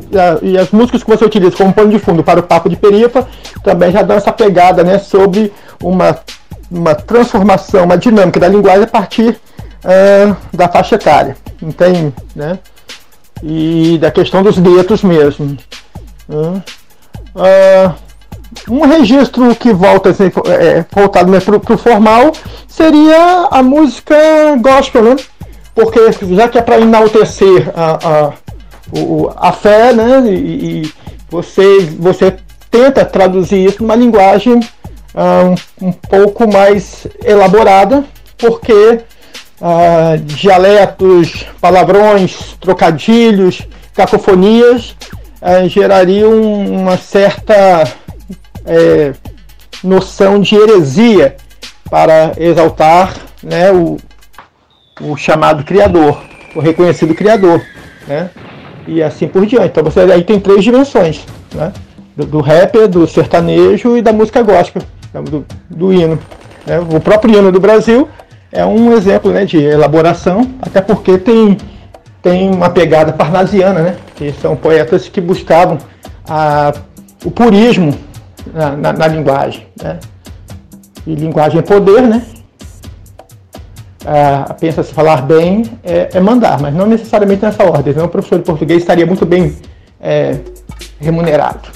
e 0.41 0.57
as 0.57 0.71
músicas 0.71 1.03
que 1.03 1.09
você 1.09 1.25
utiliza 1.25 1.57
como 1.57 1.73
pano 1.73 1.89
de 1.89 1.99
fundo 1.99 2.23
para 2.23 2.39
o 2.39 2.43
papo 2.43 2.69
de 2.69 2.77
perifa 2.77 3.27
também 3.63 3.91
já 3.91 4.01
dão 4.01 4.15
essa 4.15 4.31
pegada, 4.31 4.83
né? 4.83 4.99
Sobre 4.99 5.51
uma, 5.81 6.17
uma 6.69 6.95
transformação, 6.95 7.85
uma 7.85 7.97
dinâmica 7.97 8.39
da 8.39 8.47
linguagem 8.47 8.83
a 8.83 8.88
partir 8.88 9.39
é, 9.83 10.33
da 10.53 10.67
faixa 10.67 10.95
etária, 10.95 11.35
entende? 11.61 12.13
Né? 12.35 12.59
E 13.41 13.97
da 13.99 14.11
questão 14.11 14.43
dos 14.43 14.57
guetos 14.57 15.01
mesmo. 15.03 15.57
Uh, 16.29 17.93
um 18.69 18.81
registro 18.86 19.55
que 19.55 19.74
volta 19.74 20.09
assim, 20.09 20.31
é, 20.45 20.86
voltado 20.91 21.31
né, 21.31 21.39
para 21.39 21.55
o 21.55 21.77
formal 21.77 22.31
seria 22.67 23.48
a 23.51 23.63
música 23.63 24.15
gospel, 24.59 25.03
né? 25.03 25.15
Porque 25.74 26.00
já 26.36 26.48
que 26.48 26.57
é 26.57 26.62
para 26.62 26.79
enaltecer 26.79 27.71
a, 27.75 28.00
a, 28.07 28.33
a 29.38 29.51
fé, 29.51 29.93
né? 29.93 30.24
E, 30.27 30.81
e, 30.83 30.93
você, 31.29 31.81
você 32.00 32.38
tenta 32.71 33.05
traduzir 33.05 33.63
isso 33.63 33.83
numa 33.83 33.95
linguagem 33.95 34.55
uh, 34.55 35.55
um, 35.79 35.88
um, 35.88 35.91
pouco 35.91 36.51
mais 36.51 37.05
elaborada, 37.24 38.03
porque 38.36 39.01
uh, 39.62 40.17
dialetos, 40.24 41.45
palavrões, 41.62 42.57
trocadilhos, 42.59 43.62
cacofonias 43.93 44.95
é, 45.41 45.67
gerariam 45.67 46.31
uma 46.41 46.98
certa 46.98 47.84
é, 48.65 49.13
noção 49.84 50.39
de 50.39 50.55
heresia 50.55 51.36
para 51.89 52.34
exaltar 52.38 53.15
né, 53.41 53.72
o, 53.72 53.98
o 55.01 55.15
chamado 55.15 55.63
criador, 55.63 56.22
o 56.55 56.60
reconhecido 56.60 57.15
criador, 57.15 57.62
né? 58.08 58.29
E 58.88 59.01
assim 59.03 59.27
por 59.27 59.46
diante. 59.46 59.67
Então 59.67 59.84
você 59.84 60.01
aí 60.01 60.24
tem 60.24 60.39
três 60.39 60.63
dimensões, 60.63 61.25
né? 61.53 61.72
Do, 62.15 62.25
do 62.25 62.41
rap, 62.41 62.88
do 62.88 63.08
sertanejo 63.08 63.96
e 63.96 64.01
da 64.01 64.12
música 64.12 64.41
gospel, 64.41 64.81
do, 65.13 65.46
do 65.69 65.93
hino. 65.93 66.19
Né? 66.65 66.79
O 66.79 67.00
próprio 67.00 67.38
hino 67.38 67.51
do 67.51 67.60
Brasil 67.60 68.10
é 68.51 68.65
um 68.65 68.91
exemplo 68.93 69.31
né, 69.31 69.46
de 69.46 69.58
elaboração, 69.58 70.50
até 70.62 70.81
porque 70.81 71.17
tem 71.17 71.58
tem 72.22 72.50
uma 72.50 72.69
pegada 72.69 73.13
parnasiana, 73.13 73.81
né? 73.81 73.96
Que 74.19 74.33
são 74.33 74.53
poetas 74.53 75.07
que 75.07 75.21
buscavam 75.21 75.77
a, 76.27 76.73
o 77.23 77.31
purismo 77.31 77.97
na, 78.53 78.75
na, 78.75 78.91
na 78.91 79.07
linguagem, 79.07 79.65
né? 79.81 79.97
E 81.07 81.15
linguagem 81.15 81.59
é 81.59 81.61
poder, 81.61 82.01
né? 82.01 82.21
Ah, 84.05 84.53
Pensa-se 84.59 84.93
falar 84.93 85.21
bem 85.21 85.63
é, 85.83 86.09
é, 86.13 86.19
mandar, 86.19 86.59
mas 86.59 86.73
não 86.73 86.85
necessariamente 86.85 87.43
nessa 87.43 87.63
ordem. 87.63 87.93
Então, 87.93 88.05
o 88.05 88.09
professor 88.09 88.39
de 88.39 88.43
português 88.43 88.81
estaria 88.81 89.05
muito 89.05 89.25
bem 89.25 89.55
é, 90.01 90.38
remunerado. 90.99 91.69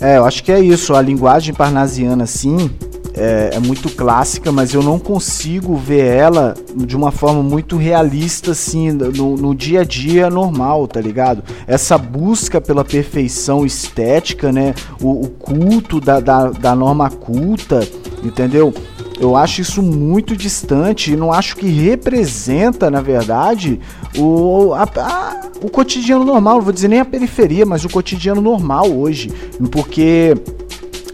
É, 0.00 0.16
eu 0.16 0.24
acho 0.24 0.42
que 0.42 0.50
é 0.50 0.60
isso. 0.60 0.94
A 0.94 1.02
linguagem 1.02 1.54
parnasiana, 1.54 2.24
sim, 2.24 2.70
é, 3.18 3.50
é, 3.54 3.58
muito 3.58 3.90
clássica, 3.90 4.52
mas 4.52 4.72
eu 4.72 4.82
não 4.82 4.98
consigo 4.98 5.76
ver 5.76 6.04
ela 6.04 6.54
de 6.74 6.96
uma 6.96 7.10
forma 7.10 7.42
muito 7.42 7.76
realista, 7.76 8.52
assim, 8.52 8.92
no, 8.92 9.36
no 9.36 9.54
dia 9.54 9.80
a 9.80 9.84
dia 9.84 10.30
normal, 10.30 10.86
tá 10.86 11.00
ligado? 11.00 11.42
Essa 11.66 11.98
busca 11.98 12.60
pela 12.60 12.84
perfeição 12.84 13.66
estética, 13.66 14.52
né? 14.52 14.74
O, 15.02 15.24
o 15.24 15.28
culto 15.28 16.00
da, 16.00 16.20
da, 16.20 16.50
da 16.50 16.74
norma 16.76 17.10
culta, 17.10 17.86
entendeu? 18.22 18.72
Eu 19.20 19.34
acho 19.34 19.60
isso 19.60 19.82
muito 19.82 20.36
distante 20.36 21.12
e 21.12 21.16
não 21.16 21.32
acho 21.32 21.56
que 21.56 21.66
representa, 21.68 22.88
na 22.88 23.00
verdade, 23.00 23.80
o, 24.16 24.72
a, 24.74 24.82
a, 24.82 25.40
o 25.60 25.68
cotidiano 25.68 26.24
normal. 26.24 26.56
Não 26.56 26.62
vou 26.62 26.72
dizer 26.72 26.86
nem 26.86 27.00
a 27.00 27.04
periferia, 27.04 27.66
mas 27.66 27.84
o 27.84 27.88
cotidiano 27.88 28.40
normal 28.40 28.88
hoje. 28.88 29.32
Porque 29.72 30.36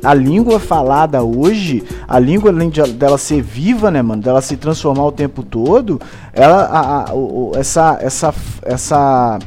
a 0.04 0.12
língua 0.12 0.60
falada 0.60 1.22
hoje, 1.22 1.82
a 2.06 2.18
língua 2.18 2.50
além 2.50 2.70
de, 2.70 2.82
dela 2.92 3.18
ser 3.18 3.42
viva, 3.42 3.90
né, 3.90 4.02
mano, 4.02 4.22
dela 4.22 4.40
se 4.40 4.56
transformar 4.56 5.06
o 5.06 5.12
tempo 5.12 5.42
todo, 5.42 6.00
ela, 6.32 6.64
a, 6.64 7.10
a, 7.10 7.14
o, 7.14 7.52
essa, 7.56 7.98
essa, 8.00 8.34
essa 8.62 9.38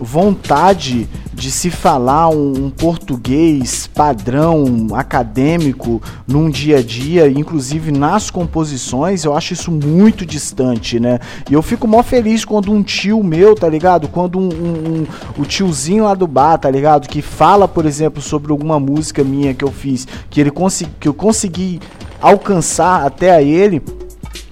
vontade 0.00 1.08
de 1.32 1.50
se 1.50 1.70
falar 1.70 2.28
um, 2.28 2.66
um, 2.66 2.70
português 2.70 3.86
padrão 3.86 4.88
acadêmico 4.92 6.02
num 6.26 6.50
dia 6.50 6.78
a 6.78 6.82
dia, 6.82 7.28
inclusive 7.28 7.92
nas 7.92 8.30
composições, 8.30 9.24
eu 9.24 9.36
acho 9.36 9.52
isso 9.52 9.70
muito 9.70 10.26
distante, 10.26 10.98
né? 10.98 11.18
E 11.48 11.54
eu 11.54 11.62
fico 11.62 11.86
mó 11.86 12.02
feliz 12.02 12.44
quando 12.44 12.72
um 12.72 12.82
tio 12.82 13.22
meu, 13.22 13.54
tá 13.54 13.68
ligado? 13.68 14.08
Quando 14.08 14.38
um, 14.38 14.48
um, 14.48 15.00
um 15.00 15.06
o 15.38 15.44
tiozinho 15.44 16.04
lá 16.04 16.14
do 16.14 16.26
bar, 16.26 16.58
tá 16.58 16.70
ligado? 16.70 17.08
Que 17.08 17.22
fala, 17.22 17.68
por 17.68 17.86
exemplo, 17.86 18.20
sobre 18.20 18.50
alguma 18.50 18.80
música 18.80 19.22
minha 19.22 19.54
que 19.54 19.64
eu 19.64 19.70
fiz, 19.70 20.06
que 20.28 20.40
ele 20.40 20.52
que 21.00 21.08
eu 21.08 21.14
consegui 21.14 21.80
alcançar 22.20 23.04
até 23.04 23.30
a 23.30 23.42
ele 23.42 23.82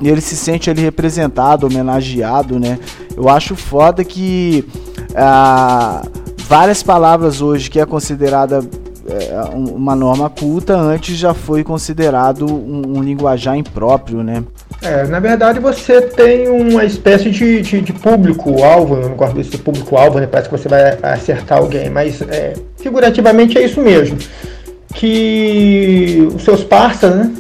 e 0.00 0.08
ele 0.08 0.20
se 0.20 0.36
sente 0.36 0.68
ali 0.68 0.82
representado, 0.82 1.66
homenageado, 1.66 2.58
né? 2.58 2.78
Eu 3.16 3.28
acho 3.28 3.54
foda 3.54 4.04
que 4.04 4.64
ah, 5.14 6.02
várias 6.48 6.82
palavras 6.82 7.40
hoje 7.40 7.70
que 7.70 7.80
é 7.80 7.86
considerada 7.86 8.60
é, 9.08 9.34
uma 9.54 9.96
norma 9.96 10.30
culta, 10.30 10.76
antes 10.76 11.16
já 11.16 11.34
foi 11.34 11.64
considerado 11.64 12.46
um, 12.46 12.98
um 12.98 13.02
linguajar 13.02 13.56
impróprio, 13.56 14.22
né? 14.22 14.44
É, 14.80 15.06
na 15.06 15.20
verdade 15.20 15.58
você 15.60 16.00
tem 16.00 16.48
uma 16.48 16.84
espécie 16.84 17.30
de, 17.30 17.62
de, 17.62 17.80
de 17.80 17.92
público-alvo, 17.92 18.96
eu 18.96 19.08
não 19.08 19.16
gosto 19.16 19.34
desse 19.34 19.58
público-alvo, 19.58 20.20
né? 20.20 20.26
Parece 20.26 20.48
que 20.48 20.56
você 20.56 20.68
vai 20.68 20.98
acertar 21.02 21.58
alguém, 21.58 21.90
mas 21.90 22.22
é, 22.22 22.54
figurativamente 22.76 23.58
é 23.58 23.64
isso 23.64 23.80
mesmo. 23.80 24.18
Que 24.94 26.28
os 26.34 26.44
seus 26.44 26.62
parceiros, 26.62 27.18
né? 27.18 27.32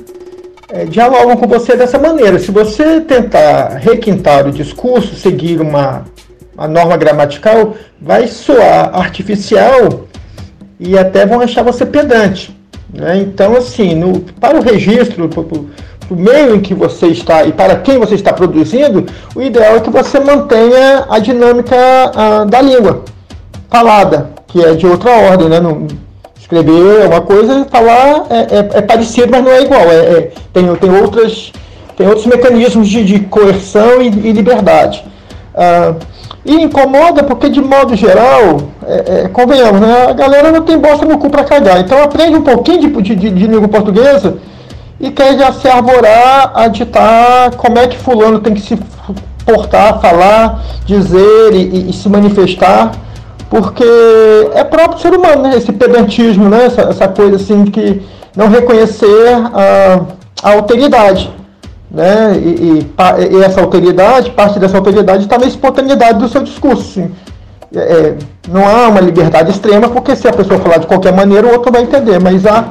é, 0.72 0.86
dialogam 0.86 1.36
com 1.36 1.46
você 1.46 1.76
dessa 1.76 1.98
maneira. 1.98 2.38
Se 2.38 2.50
você 2.50 3.00
tentar 3.00 3.76
requintar 3.76 4.46
o 4.46 4.50
discurso, 4.50 5.14
seguir 5.14 5.60
uma, 5.60 6.04
uma 6.54 6.68
norma 6.68 6.96
gramatical, 6.96 7.74
vai 8.00 8.26
soar 8.26 8.90
artificial 8.94 10.06
e 10.78 10.98
até 10.98 11.24
vão 11.24 11.40
achar 11.40 11.62
você 11.62 11.86
pedante. 11.86 12.56
Né? 12.92 13.18
Então, 13.18 13.56
assim, 13.56 13.94
no, 13.94 14.20
para 14.20 14.58
o 14.58 14.62
registro, 14.62 15.28
para 15.28 15.40
o 15.40 16.16
meio 16.16 16.56
em 16.56 16.60
que 16.60 16.74
você 16.74 17.06
está 17.06 17.44
e 17.44 17.52
para 17.52 17.76
quem 17.76 17.98
você 17.98 18.14
está 18.14 18.32
produzindo, 18.32 19.06
o 19.34 19.40
ideal 19.40 19.76
é 19.76 19.80
que 19.80 19.90
você 19.90 20.20
mantenha 20.20 21.06
a 21.08 21.18
dinâmica 21.18 21.76
a, 22.14 22.44
da 22.44 22.60
língua 22.60 23.04
falada, 23.70 24.30
que 24.46 24.62
é 24.62 24.74
de 24.74 24.86
outra 24.86 25.10
ordem, 25.10 25.48
né? 25.48 25.58
Não, 25.58 25.86
escrever 26.38 27.02
é 27.02 27.06
uma 27.06 27.22
coisa 27.22 27.64
falar 27.70 28.26
é, 28.28 28.40
é, 28.40 28.78
é, 28.78 28.82
parecido, 28.82 29.28
mas 29.30 29.42
não 29.42 29.50
é 29.50 29.62
igual. 29.62 29.90
É, 29.90 29.96
é, 29.96 30.30
tem, 30.52 30.76
tem, 30.76 30.90
outras, 30.90 31.52
tem 31.96 32.06
outros 32.06 32.26
mecanismos 32.26 32.88
de, 32.88 33.02
de 33.04 33.20
coerção 33.20 34.02
e, 34.02 34.08
e 34.08 34.32
liberdade. 34.32 35.02
Ah, 35.54 35.94
e 36.44 36.54
incomoda 36.54 37.22
porque, 37.22 37.48
de 37.48 37.60
modo 37.60 37.94
geral, 37.94 38.62
é, 38.86 39.22
é, 39.24 39.28
convenhamos, 39.28 39.80
né, 39.80 40.06
a 40.08 40.12
galera 40.12 40.50
não 40.50 40.62
tem 40.62 40.78
bosta 40.78 41.06
no 41.06 41.18
cu 41.18 41.30
para 41.30 41.44
cagar. 41.44 41.80
Então 41.80 42.02
aprende 42.02 42.36
um 42.36 42.42
pouquinho 42.42 42.80
de, 42.80 43.14
de, 43.14 43.30
de, 43.30 43.46
língua 43.46 43.68
portuguesa 43.68 44.38
e 44.98 45.10
quer 45.10 45.38
já 45.38 45.52
se 45.52 45.68
arvorar 45.68 46.52
a 46.54 46.68
ditar 46.68 47.54
como 47.56 47.78
é 47.78 47.86
que 47.86 47.96
fulano 47.96 48.40
tem 48.40 48.54
que 48.54 48.60
se 48.60 48.78
portar, 49.44 50.00
falar, 50.00 50.62
dizer 50.84 51.52
e, 51.52 51.58
e, 51.58 51.90
e 51.90 51.92
se 51.92 52.08
manifestar 52.08 52.92
porque 53.52 53.84
é 54.54 54.64
próprio 54.64 54.98
ser 54.98 55.12
humano, 55.12 55.42
né? 55.42 55.56
Esse 55.58 55.70
pedantismo, 55.72 56.48
né? 56.48 56.64
Essa, 56.64 56.82
essa 56.82 57.06
coisa 57.06 57.36
assim 57.36 57.64
de 57.64 57.70
que 57.70 58.02
não 58.34 58.48
reconhecer 58.48 59.28
a, 59.52 60.00
a 60.42 60.52
alteridade, 60.54 61.30
né? 61.92 62.34
E, 62.38 62.48
e, 62.48 63.36
e, 63.36 63.42
essa 63.42 63.60
alteridade, 63.60 64.30
parte 64.30 64.58
dessa 64.58 64.78
alteridade 64.78 65.24
está 65.24 65.36
na 65.36 65.46
espontaneidade 65.46 66.18
do 66.18 66.28
seu 66.28 66.42
discurso. 66.42 67.02
É, 67.74 67.78
é, 67.78 68.16
não 68.48 68.66
há 68.66 68.88
uma 68.88 69.00
liberdade 69.00 69.50
extrema, 69.50 69.88
porque 69.88 70.16
se 70.16 70.26
a 70.26 70.32
pessoa 70.32 70.58
falar 70.58 70.78
de 70.78 70.86
qualquer 70.86 71.12
maneira, 71.12 71.46
o 71.46 71.52
outro 71.52 71.70
vai 71.70 71.82
entender, 71.82 72.18
mas 72.18 72.46
há 72.46 72.64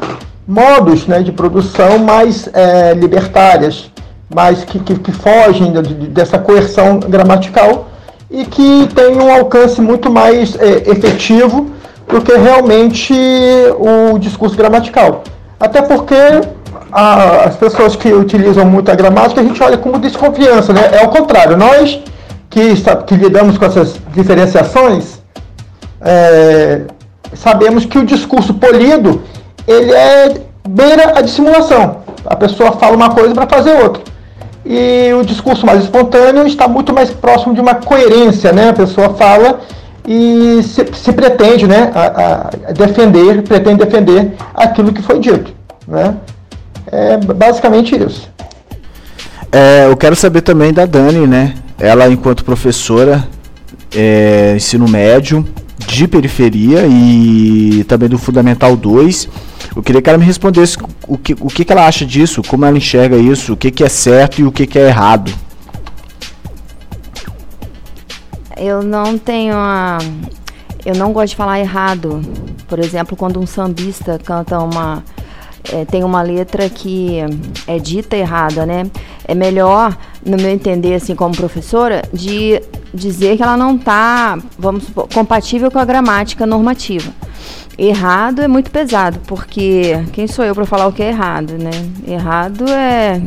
modos 0.47 1.05
né, 1.05 1.21
de 1.21 1.31
produção 1.31 1.99
mais 1.99 2.49
é, 2.51 2.93
libertárias, 2.93 3.91
mais 4.33 4.63
que, 4.63 4.79
que, 4.79 4.95
que 4.95 5.11
fogem 5.11 5.71
de, 5.71 5.81
de, 5.81 6.07
dessa 6.07 6.39
coerção 6.39 6.99
gramatical 6.99 7.89
e 8.29 8.45
que 8.45 8.87
tem 8.95 9.17
um 9.17 9.31
alcance 9.31 9.79
muito 9.81 10.09
mais 10.09 10.57
é, 10.57 10.89
efetivo 10.89 11.69
do 12.07 12.21
que 12.21 12.35
realmente 12.35 13.13
o 13.77 14.17
discurso 14.17 14.55
gramatical. 14.55 15.23
Até 15.59 15.81
porque 15.81 16.15
a, 16.91 17.47
as 17.47 17.55
pessoas 17.55 17.95
que 17.95 18.11
utilizam 18.11 18.65
muito 18.65 18.91
a 18.91 18.95
gramática 18.95 19.41
a 19.41 19.43
gente 19.43 19.61
olha 19.61 19.77
como 19.77 19.99
desconfiança, 19.99 20.73
né? 20.73 20.89
É 21.01 21.05
o 21.05 21.09
contrário, 21.09 21.57
nós 21.57 21.99
que, 22.49 22.73
que 23.07 23.15
lidamos 23.15 23.57
com 23.57 23.65
essas 23.65 23.95
diferenciações 24.13 25.21
é, 26.01 26.81
sabemos 27.33 27.85
que 27.85 27.97
o 27.97 28.05
discurso 28.05 28.53
polido 28.55 29.21
ele 29.67 29.91
é 29.91 30.33
beira 30.67 31.13
a 31.17 31.21
dissimulação. 31.21 32.01
A 32.25 32.35
pessoa 32.35 32.73
fala 32.73 32.95
uma 32.95 33.09
coisa 33.09 33.33
para 33.33 33.47
fazer 33.47 33.71
outra 33.81 34.11
e 34.65 35.11
o 35.13 35.23
discurso 35.23 35.65
mais 35.65 35.83
espontâneo 35.83 36.45
está 36.45 36.67
muito 36.67 36.93
mais 36.93 37.09
próximo 37.09 37.53
de 37.53 37.61
uma 37.61 37.75
coerência, 37.75 38.51
né? 38.51 38.69
A 38.69 38.73
pessoa 38.73 39.13
fala 39.15 39.59
e 40.07 40.61
se, 40.63 40.85
se 40.93 41.13
pretende, 41.13 41.67
né, 41.67 41.91
a, 41.93 42.49
a 42.69 42.71
defender, 42.71 43.43
pretende 43.43 43.85
defender 43.85 44.33
aquilo 44.53 44.91
que 44.91 45.01
foi 45.01 45.19
dito, 45.19 45.53
né? 45.87 46.15
É 46.91 47.17
basicamente 47.17 47.95
isso. 47.95 48.29
É, 49.51 49.87
eu 49.87 49.97
quero 49.97 50.15
saber 50.15 50.41
também 50.41 50.73
da 50.73 50.85
Dani, 50.85 51.25
né? 51.27 51.55
Ela 51.79 52.07
enquanto 52.07 52.43
professora, 52.43 53.27
é, 53.95 54.53
ensino 54.55 54.87
médio, 54.87 55.45
de 55.87 56.07
periferia 56.07 56.85
e 56.87 57.83
também 57.87 58.07
do 58.07 58.17
Fundamental 58.17 58.75
2 58.75 59.27
eu 59.75 59.81
queria 59.81 60.01
que 60.01 60.09
ela 60.09 60.17
me 60.17 60.25
respondesse 60.25 60.77
o 61.07 61.17
que, 61.17 61.33
o 61.39 61.47
que, 61.47 61.63
que 61.63 61.71
ela 61.71 61.87
acha 61.87 62.05
disso, 62.05 62.41
como 62.45 62.65
ela 62.65 62.77
enxerga 62.77 63.15
isso, 63.15 63.53
o 63.53 63.57
que, 63.57 63.71
que 63.71 63.83
é 63.83 63.89
certo 63.89 64.41
e 64.41 64.43
o 64.43 64.51
que, 64.51 64.67
que 64.67 64.77
é 64.77 64.87
errado. 64.87 65.31
Eu 68.57 68.83
não 68.83 69.17
tenho 69.17 69.55
a. 69.55 69.97
Eu 70.85 70.95
não 70.95 71.13
gosto 71.13 71.29
de 71.29 71.35
falar 71.35 71.59
errado. 71.59 72.21
Por 72.67 72.79
exemplo, 72.79 73.15
quando 73.15 73.39
um 73.39 73.47
sambista 73.47 74.19
canta 74.23 74.59
uma. 74.59 75.03
É, 75.71 75.85
tem 75.85 76.03
uma 76.03 76.21
letra 76.21 76.69
que 76.69 77.19
é 77.67 77.77
dita 77.77 78.15
errada, 78.15 78.65
né? 78.65 78.89
É 79.25 79.35
melhor, 79.35 79.97
no 80.25 80.37
meu 80.37 80.49
entender, 80.49 80.95
assim, 80.95 81.15
como 81.15 81.35
professora, 81.35 82.01
de 82.11 82.61
dizer 82.93 83.37
que 83.37 83.43
ela 83.43 83.55
não 83.55 83.75
está, 83.75 84.37
vamos 84.57 84.85
supor, 84.85 85.07
compatível 85.13 85.69
com 85.69 85.79
a 85.79 85.85
gramática 85.85 86.45
normativa. 86.45 87.11
Errado 87.77 88.41
é 88.41 88.47
muito 88.47 88.69
pesado, 88.69 89.19
porque 89.25 90.03
quem 90.13 90.27
sou 90.27 90.43
eu 90.43 90.53
para 90.53 90.65
falar 90.65 90.87
o 90.87 90.93
que 90.93 91.01
é 91.01 91.09
errado, 91.09 91.53
né? 91.57 91.71
Errado 92.07 92.65
é 92.69 93.21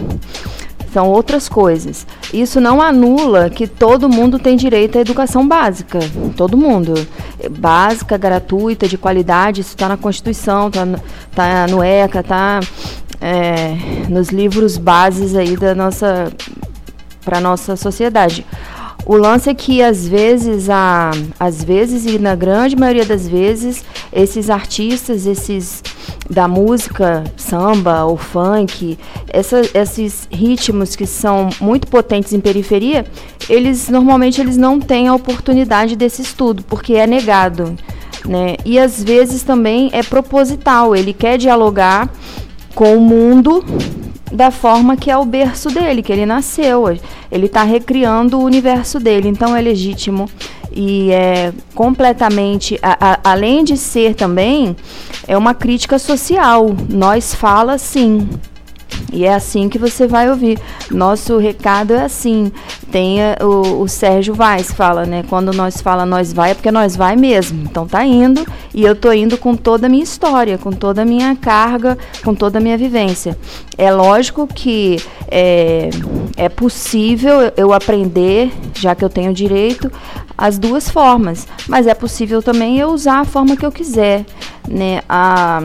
são 0.95 1.11
outras 1.11 1.49
coisas. 1.49 2.07
Isso 2.33 2.61
não 2.61 2.81
anula 2.81 3.51
que 3.51 3.67
todo 3.67 4.09
mundo 4.09 4.39
tem 4.39 4.57
direito 4.57 4.97
à 4.97 5.01
educação 5.01 5.47
básica. 5.47 5.99
Todo 6.37 6.57
mundo. 6.57 6.95
Básica, 7.51 8.17
gratuita, 8.17 8.87
de 8.87 8.97
qualidade, 8.97 9.61
isso 9.61 9.71
está 9.71 9.89
na 9.89 9.97
Constituição, 9.97 10.69
está 10.69 10.87
tá 11.35 11.67
no 11.67 11.83
ECA, 11.83 12.21
está 12.21 12.61
é, 13.21 13.77
nos 14.09 14.29
livros 14.29 14.79
bases 14.79 15.35
aí 15.35 15.57
da 15.57 15.75
nossa 15.75 16.33
para 17.25 17.41
nossa 17.41 17.75
sociedade. 17.75 18.47
O 19.05 19.17
lance 19.17 19.51
é 19.51 19.55
que 19.55 19.83
às 19.83 20.07
vezes, 20.07 20.71
a, 20.71 21.11
às 21.41 21.65
vezes 21.65 22.07
e 22.07 22.19
na 22.19 22.37
grande 22.37 22.77
maioria 22.77 23.05
das 23.05 23.27
vezes, 23.27 23.85
esses 24.13 24.49
artistas, 24.49 25.27
esses 25.27 25.83
da 26.29 26.49
música 26.49 27.25
samba 27.37 28.05
ou 28.05 28.17
funk, 28.17 28.99
essa, 29.29 29.63
esses 29.75 30.29
ritmos 30.31 30.97
que 30.97 31.07
são 31.07 31.51
muito 31.61 31.87
potentes 31.87 32.33
em 32.33 32.41
periferia, 32.41 33.05
eles 33.49 33.89
normalmente 33.89 34.41
eles 34.41 34.57
não 34.57 34.81
têm 34.81 35.09
a 35.09 35.15
oportunidade 35.15 35.97
desse 35.97 36.23
estudo, 36.23 36.63
porque 36.65 36.95
é 36.95 37.07
negado. 37.07 37.77
Né? 38.25 38.57
E 38.65 38.79
às 38.79 39.03
vezes 39.03 39.43
também 39.43 39.91
é 39.93 40.03
proposital, 40.03 40.97
ele 40.97 41.13
quer 41.13 41.37
dialogar 41.37 42.09
com 42.75 42.97
o 42.97 43.01
mundo 43.01 43.63
da 44.35 44.51
forma 44.51 44.97
que 44.97 45.11
é 45.11 45.17
o 45.17 45.25
berço 45.25 45.69
dele, 45.69 46.03
que 46.03 46.13
ele 46.13 46.27
nasceu. 46.27 46.89
Ele 47.31 47.47
está 47.47 47.63
recriando 47.63 48.39
o 48.39 48.45
universo 48.45 48.99
dele, 48.99 49.29
então 49.29 49.55
é 49.57 49.61
legítimo 49.61 50.29
e 50.73 51.13
é 51.13 51.53
completamente, 51.75 52.79
a, 52.83 53.13
a, 53.13 53.33
além 53.33 53.63
de 53.63 53.77
ser 53.77 54.15
também, 54.15 54.77
é 55.29 55.39
uma 55.39 55.55
crítica 55.55 55.99
social. 55.99 56.75
Nós 56.91 57.35
fala 57.35 57.79
sim. 57.79 58.29
E 59.13 59.25
é 59.25 59.35
assim 59.35 59.69
que 59.69 59.79
você 59.79 60.07
vai 60.07 60.29
ouvir. 60.29 60.59
Nosso 60.91 61.39
recado 61.39 61.95
é 61.95 62.03
assim. 62.03 62.51
Tem 62.91 63.19
o, 63.41 63.83
o 63.83 63.89
Sérgio 63.89 64.35
Vaz 64.35 64.73
fala, 64.73 65.05
né? 65.05 65.25
Quando 65.29 65.53
nós 65.53 65.81
fala 65.81 66.05
nós 66.05 66.33
vai, 66.33 66.51
é 66.51 66.55
porque 66.55 66.71
nós 66.71 66.97
vai 66.97 67.17
mesmo. 67.17 67.63
Então 67.63 67.87
tá 67.87 68.05
indo 68.05 68.45
e 68.73 68.83
eu 68.83 68.95
tô 68.95 69.13
indo 69.13 69.37
com 69.39 69.57
toda 69.57 69.87
a 69.87 69.91
minha 69.91 70.03
história, 70.03 70.59
com 70.59 70.71
toda 70.71 71.03
a 71.03 71.05
minha 71.05 71.35
carga, 71.37 71.97
com 72.25 72.35
toda 72.35 72.59
a 72.59 72.61
minha 72.61 72.77
vivência. 72.77 73.37
É 73.77 73.93
lógico 73.93 74.47
que 74.47 74.97
é, 75.29 75.91
é 76.37 76.49
possível 76.49 77.53
eu 77.57 77.73
aprender, 77.73 78.53
já 78.75 78.95
que 78.95 79.05
eu 79.05 79.09
tenho 79.09 79.33
direito, 79.33 79.91
as 80.37 80.59
duas 80.59 80.91
formas, 80.91 81.47
mas 81.69 81.87
é 81.87 81.95
possível 81.95 82.43
também 82.43 82.79
eu 82.79 82.89
usar 82.89 83.21
a 83.21 83.25
forma 83.25 83.57
que 83.57 83.65
eu 83.65 83.73
quiser, 83.73 84.25
né? 84.69 85.01
A, 85.09 85.61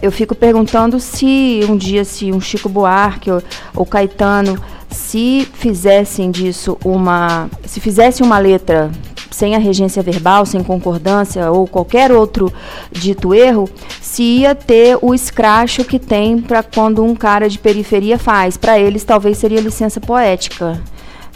eu 0.00 0.12
fico 0.12 0.34
perguntando 0.34 0.98
se 1.00 1.60
um 1.68 1.76
dia 1.76 2.04
se 2.04 2.32
um 2.32 2.40
Chico 2.40 2.68
Buarque 2.68 3.30
ou, 3.30 3.42
ou 3.74 3.86
Caetano 3.86 4.60
se 4.90 5.48
fizessem 5.54 6.30
disso 6.30 6.78
uma 6.84 7.48
se 7.64 7.80
fizesse 7.80 8.22
uma 8.22 8.38
letra 8.38 8.90
sem 9.36 9.54
a 9.54 9.58
regência 9.58 10.02
verbal, 10.02 10.46
sem 10.46 10.62
concordância 10.62 11.50
ou 11.50 11.66
qualquer 11.66 12.10
outro 12.10 12.50
dito 12.90 13.34
erro, 13.34 13.68
se 14.00 14.22
ia 14.22 14.54
ter 14.54 14.98
o 15.02 15.14
escracho 15.14 15.84
que 15.84 15.98
tem 15.98 16.40
para 16.40 16.62
quando 16.62 17.04
um 17.04 17.14
cara 17.14 17.46
de 17.46 17.58
periferia 17.58 18.18
faz. 18.18 18.56
Para 18.56 18.78
eles, 18.78 19.04
talvez 19.04 19.36
seria 19.36 19.60
licença 19.60 20.00
poética. 20.00 20.80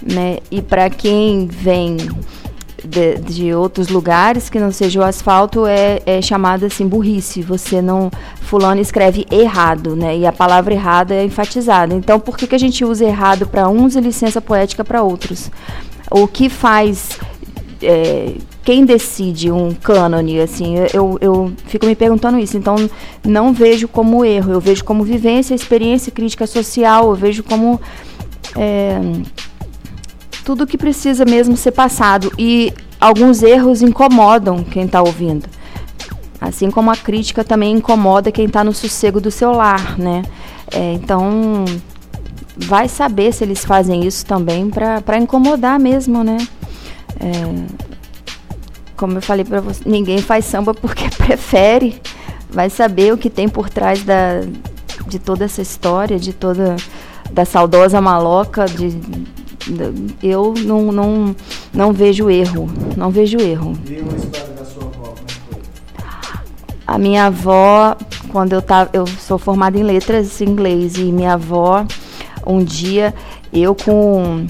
Né? 0.02 0.38
E 0.50 0.62
para 0.62 0.88
quem 0.88 1.46
vem 1.46 1.98
de, 2.84 3.16
de, 3.16 3.54
outros 3.54 3.88
lugares 3.88 4.48
que 4.48 4.58
não 4.58 4.72
seja 4.72 5.00
o 5.00 5.02
asfalto 5.02 5.66
é, 5.66 6.00
é 6.06 6.22
chamada 6.22 6.66
assim 6.66 6.86
burrice. 6.86 7.42
Você 7.42 7.80
não. 7.80 8.10
Fulano 8.42 8.80
escreve 8.80 9.26
errado, 9.30 9.94
né? 9.94 10.16
E 10.16 10.26
a 10.26 10.32
palavra 10.32 10.74
errada 10.74 11.14
é 11.14 11.24
enfatizada. 11.24 11.94
Então, 11.94 12.18
por 12.18 12.36
que, 12.36 12.46
que 12.46 12.54
a 12.54 12.58
gente 12.58 12.84
usa 12.84 13.04
errado 13.04 13.46
para 13.46 13.68
uns 13.68 13.96
e 13.96 14.00
licença 14.00 14.40
poética 14.40 14.84
para 14.84 15.02
outros? 15.02 15.50
O 16.10 16.26
que 16.26 16.48
faz 16.48 17.18
é, 17.82 18.34
quem 18.64 18.84
decide 18.84 19.50
um 19.50 19.72
cânone, 19.72 20.40
assim, 20.40 20.76
eu, 20.92 21.18
eu 21.20 21.52
fico 21.66 21.86
me 21.86 21.96
perguntando 21.96 22.38
isso. 22.38 22.56
Então, 22.56 22.76
não 23.24 23.52
vejo 23.52 23.88
como 23.88 24.24
erro, 24.24 24.52
eu 24.52 24.60
vejo 24.60 24.84
como 24.84 25.02
vivência, 25.02 25.54
experiência, 25.54 26.12
crítica 26.12 26.46
social, 26.46 27.08
eu 27.08 27.14
vejo 27.14 27.42
como 27.42 27.80
é, 28.56 29.00
tudo 30.44 30.66
que 30.66 30.78
precisa 30.78 31.24
mesmo 31.24 31.56
ser 31.56 31.72
passado. 31.72 32.32
E 32.38 32.72
alguns 33.00 33.42
erros 33.42 33.82
incomodam 33.82 34.62
quem 34.64 34.84
está 34.84 35.00
ouvindo. 35.00 35.46
Assim 36.40 36.70
como 36.70 36.90
a 36.90 36.96
crítica 36.96 37.44
também 37.44 37.76
incomoda 37.76 38.32
quem 38.32 38.46
está 38.46 38.64
no 38.64 38.72
sossego 38.72 39.20
do 39.20 39.30
seu 39.30 39.52
lar, 39.52 39.98
né? 39.98 40.22
É, 40.72 40.94
então, 40.94 41.64
vai 42.56 42.88
saber 42.88 43.32
se 43.32 43.44
eles 43.44 43.64
fazem 43.64 44.06
isso 44.06 44.24
também 44.24 44.70
para 44.70 45.18
incomodar 45.18 45.78
mesmo, 45.78 46.24
né? 46.24 46.38
É, 47.18 47.90
como 48.96 49.18
eu 49.18 49.22
falei 49.22 49.44
para 49.44 49.60
você, 49.60 49.82
ninguém 49.86 50.18
faz 50.18 50.44
samba 50.44 50.72
porque 50.72 51.08
prefere. 51.16 52.00
Vai 52.48 52.68
saber 52.68 53.12
o 53.12 53.18
que 53.18 53.30
tem 53.30 53.48
por 53.48 53.68
trás 53.68 54.02
da, 54.02 54.40
de 55.06 55.18
toda 55.18 55.44
essa 55.44 55.62
história, 55.62 56.18
de 56.18 56.32
toda 56.32 56.76
da 57.30 57.44
saudosa 57.44 58.00
maloca. 58.00 58.64
De, 58.66 58.90
de 58.90 59.39
eu 60.22 60.54
não, 60.64 60.92
não, 60.92 61.36
não 61.72 61.92
vejo 61.92 62.30
erro. 62.30 62.68
Não 62.96 63.10
vejo 63.10 63.38
erro. 63.38 63.76
E 63.88 64.00
uma 64.00 64.16
história 64.16 64.54
da 64.54 64.64
sua 64.64 64.84
avó, 64.84 65.14
como 65.14 65.26
é 65.28 65.54
foi? 65.54 66.04
A 66.86 66.98
minha 66.98 67.26
avó, 67.26 67.96
quando 68.30 68.52
eu 68.52 68.62
tava. 68.62 68.90
Eu 68.92 69.06
sou 69.06 69.38
formada 69.38 69.78
em 69.78 69.82
letras 69.82 70.40
em 70.40 70.48
inglês, 70.48 70.96
e 70.96 71.12
minha 71.12 71.34
avó, 71.34 71.84
um 72.46 72.62
dia, 72.64 73.14
eu 73.52 73.74
com 73.74 74.46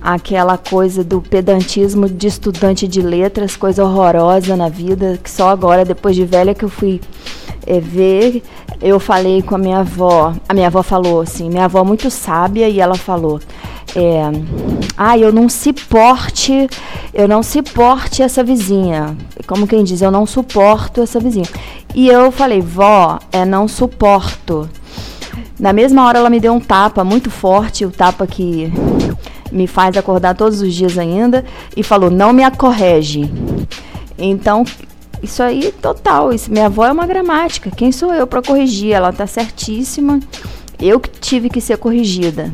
aquela 0.00 0.56
coisa 0.56 1.02
do 1.02 1.20
pedantismo 1.20 2.08
de 2.08 2.26
estudante 2.26 2.86
de 2.86 3.02
letras, 3.02 3.56
coisa 3.56 3.84
horrorosa 3.84 4.56
na 4.56 4.68
vida, 4.68 5.18
que 5.22 5.30
só 5.30 5.48
agora, 5.48 5.84
depois 5.84 6.14
de 6.14 6.24
velha, 6.24 6.54
que 6.54 6.64
eu 6.64 6.68
fui 6.68 7.00
é, 7.66 7.80
ver. 7.80 8.42
Eu 8.80 9.00
falei 9.00 9.42
com 9.42 9.54
a 9.54 9.58
minha 9.58 9.80
avó, 9.80 10.32
a 10.48 10.54
minha 10.54 10.68
avó 10.68 10.82
falou 10.82 11.20
assim, 11.20 11.48
minha 11.48 11.64
avó 11.64 11.84
muito 11.84 12.10
sábia, 12.10 12.68
e 12.68 12.80
ela 12.80 12.94
falou. 12.94 13.40
É, 13.94 14.22
ah, 14.96 15.16
eu 15.18 15.32
não 15.32 15.48
suporte, 15.48 16.68
eu 17.14 17.26
não 17.26 17.42
suporte 17.42 18.22
essa 18.22 18.44
vizinha. 18.44 19.16
Como 19.46 19.66
quem 19.66 19.82
diz, 19.82 20.02
eu 20.02 20.10
não 20.10 20.26
suporto 20.26 21.00
essa 21.00 21.18
vizinha. 21.18 21.46
E 21.94 22.08
eu 22.08 22.30
falei, 22.30 22.60
vó, 22.60 23.18
é 23.32 23.44
não 23.44 23.66
suporto. 23.66 24.68
Na 25.58 25.72
mesma 25.72 26.04
hora 26.06 26.18
ela 26.18 26.30
me 26.30 26.38
deu 26.38 26.52
um 26.52 26.60
tapa 26.60 27.02
muito 27.02 27.30
forte, 27.30 27.84
o 27.84 27.90
tapa 27.90 28.26
que 28.26 28.72
me 29.50 29.66
faz 29.66 29.96
acordar 29.96 30.34
todos 30.34 30.60
os 30.60 30.72
dias 30.72 30.96
ainda, 30.96 31.44
e 31.76 31.82
falou: 31.82 32.10
não 32.10 32.32
me 32.32 32.44
acorrege. 32.44 33.30
Então, 34.16 34.64
isso 35.22 35.42
aí, 35.42 35.72
total. 35.82 36.32
Isso, 36.32 36.50
minha 36.50 36.66
avó 36.66 36.86
é 36.86 36.92
uma 36.92 37.06
gramática. 37.06 37.70
Quem 37.70 37.90
sou 37.90 38.14
eu 38.14 38.26
para 38.26 38.42
corrigir? 38.42 38.92
Ela 38.92 39.12
tá 39.12 39.26
certíssima. 39.26 40.20
Eu 40.80 41.00
que 41.00 41.10
tive 41.10 41.50
que 41.50 41.60
ser 41.60 41.76
corrigida. 41.78 42.52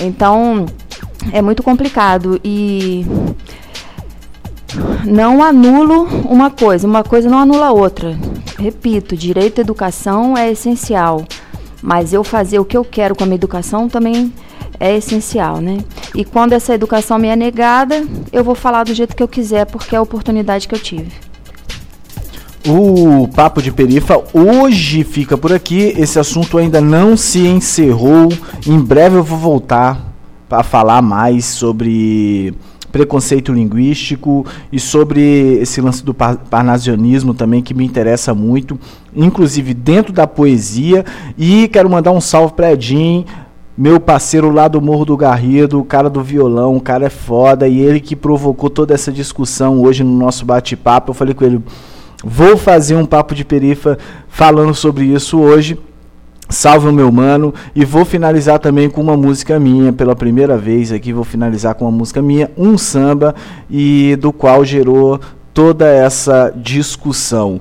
Então, 0.00 0.66
é 1.32 1.42
muito 1.42 1.62
complicado. 1.62 2.40
E 2.44 3.06
não 5.04 5.42
anulo 5.42 6.04
uma 6.28 6.50
coisa, 6.50 6.86
uma 6.86 7.02
coisa 7.02 7.28
não 7.28 7.38
anula 7.38 7.70
outra. 7.70 8.16
Repito, 8.58 9.16
direito 9.16 9.58
à 9.58 9.62
educação 9.62 10.36
é 10.36 10.50
essencial. 10.50 11.24
Mas 11.82 12.12
eu 12.12 12.24
fazer 12.24 12.58
o 12.58 12.64
que 12.64 12.76
eu 12.76 12.84
quero 12.84 13.14
com 13.14 13.24
a 13.24 13.26
minha 13.26 13.36
educação 13.36 13.88
também 13.88 14.32
é 14.80 14.96
essencial, 14.96 15.60
né? 15.60 15.78
E 16.14 16.24
quando 16.24 16.52
essa 16.52 16.74
educação 16.74 17.18
me 17.18 17.28
é 17.28 17.36
negada, 17.36 18.04
eu 18.32 18.42
vou 18.42 18.54
falar 18.54 18.84
do 18.84 18.94
jeito 18.94 19.14
que 19.14 19.22
eu 19.22 19.28
quiser, 19.28 19.66
porque 19.66 19.94
é 19.94 19.98
a 19.98 20.02
oportunidade 20.02 20.66
que 20.66 20.74
eu 20.74 20.78
tive. 20.78 21.12
O 22.66 23.28
Papo 23.28 23.62
de 23.62 23.70
Perifa 23.70 24.20
hoje 24.32 25.04
fica 25.04 25.38
por 25.38 25.52
aqui. 25.52 25.94
Esse 25.96 26.18
assunto 26.18 26.58
ainda 26.58 26.80
não 26.80 27.16
se 27.16 27.46
encerrou. 27.46 28.28
Em 28.66 28.78
breve 28.78 29.16
eu 29.16 29.24
vou 29.24 29.38
voltar 29.38 30.12
para 30.48 30.62
falar 30.62 31.00
mais 31.00 31.44
sobre 31.44 32.54
preconceito 32.90 33.52
linguístico 33.52 34.46
e 34.72 34.80
sobre 34.80 35.58
esse 35.60 35.80
lance 35.80 36.02
do 36.02 36.14
parnasionismo 36.14 37.34
também 37.34 37.62
que 37.62 37.74
me 37.74 37.84
interessa 37.84 38.34
muito, 38.34 38.80
inclusive 39.14 39.74
dentro 39.74 40.12
da 40.12 40.26
poesia. 40.26 41.04
E 41.36 41.68
quero 41.68 41.88
mandar 41.88 42.12
um 42.12 42.20
salve 42.20 42.54
para 42.54 42.72
Edinho 42.72 43.24
meu 43.78 44.00
parceiro 44.00 44.50
lá 44.50 44.66
do 44.66 44.82
Morro 44.82 45.04
do 45.04 45.16
Garrido, 45.16 45.78
o 45.78 45.84
cara 45.84 46.10
do 46.10 46.20
violão, 46.20 46.74
o 46.74 46.80
cara 46.80 47.06
é 47.06 47.08
foda, 47.10 47.68
e 47.68 47.78
ele 47.78 48.00
que 48.00 48.16
provocou 48.16 48.68
toda 48.68 48.92
essa 48.92 49.12
discussão 49.12 49.80
hoje 49.80 50.02
no 50.02 50.18
nosso 50.18 50.44
bate-papo. 50.44 51.10
Eu 51.10 51.14
falei 51.14 51.32
com 51.32 51.44
ele, 51.44 51.62
vou 52.24 52.56
fazer 52.56 52.96
um 52.96 53.06
papo 53.06 53.34
de 53.34 53.44
perifa 53.44 53.98
falando 54.28 54.74
sobre 54.74 55.04
isso 55.04 55.38
hoje. 55.38 55.78
Salve 56.50 56.88
o 56.88 56.92
meu 56.92 57.12
mano 57.12 57.52
e 57.74 57.84
vou 57.84 58.06
finalizar 58.06 58.58
também 58.58 58.88
com 58.88 59.02
uma 59.02 59.18
música 59.18 59.60
minha 59.60 59.92
pela 59.92 60.16
primeira 60.16 60.56
vez 60.56 60.90
aqui 60.90 61.12
vou 61.12 61.24
finalizar 61.24 61.74
com 61.74 61.84
uma 61.84 61.90
música 61.90 62.22
minha, 62.22 62.50
um 62.56 62.78
samba 62.78 63.34
e 63.68 64.16
do 64.16 64.32
qual 64.32 64.64
gerou 64.64 65.20
toda 65.52 65.86
essa 65.86 66.50
discussão. 66.56 67.60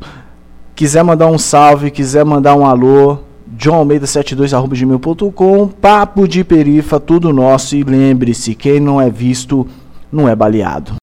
Quiser 0.74 1.04
mandar 1.04 1.28
um 1.28 1.38
salve, 1.38 1.91
quiser 1.91 2.24
mandar 2.24 2.56
um 2.56 2.65
alô, 2.65 3.17
johnalmeida72.gmail.com 3.58 5.67
Papo 5.67 6.28
de 6.28 6.43
perifa, 6.43 7.00
tudo 7.00 7.34
nosso. 7.34 7.76
E 7.76 7.84
lembre-se, 7.84 8.54
quem 8.54 8.80
não 8.80 9.02
é 9.02 9.10
visto, 9.10 9.65
não 10.12 10.30
é 10.30 10.36
baleado. 10.36 10.93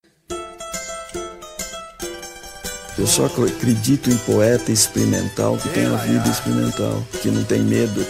Eu 2.96 3.08
só 3.08 3.26
acredito 3.26 4.08
em 4.08 4.16
poeta 4.18 4.70
experimental 4.70 5.58
que 5.58 5.68
tem 5.70 5.86
a 5.86 5.96
vida 5.96 6.28
experimental, 6.28 7.04
que 7.20 7.28
não 7.28 7.42
tem 7.44 7.60
medo. 7.60 8.06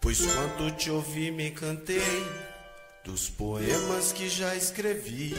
Pois 0.00 0.20
quando 0.26 0.76
te 0.76 0.90
ouvi 0.90 1.30
me 1.30 1.52
cantei 1.52 2.26
dos 3.04 3.30
poemas 3.30 4.12
que 4.12 4.28
já 4.28 4.56
escrevi. 4.56 5.36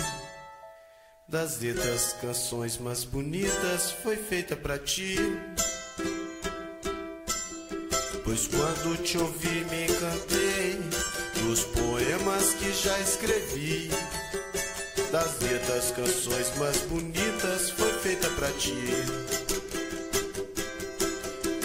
Das 1.28 1.60
letras, 1.60 2.16
canções 2.22 2.78
mais 2.78 3.04
bonitas 3.04 3.92
foi 4.02 4.16
feita 4.16 4.56
para 4.56 4.80
ti. 4.80 5.18
Pois 8.24 8.48
quando 8.48 9.04
te 9.04 9.18
ouvi 9.18 9.66
me 9.66 9.84
encantei 9.86 10.80
dos 11.44 11.64
poemas 11.66 12.54
que 12.56 12.72
já 12.72 13.00
escrevi. 13.00 13.90
Das 15.12 15.40
letras, 15.42 15.92
canções 15.92 16.56
mais 16.58 16.78
bonitas 16.82 17.70
foi 17.72 17.94
feita 18.00 18.30
para 18.32 18.50
ti. 18.54 18.76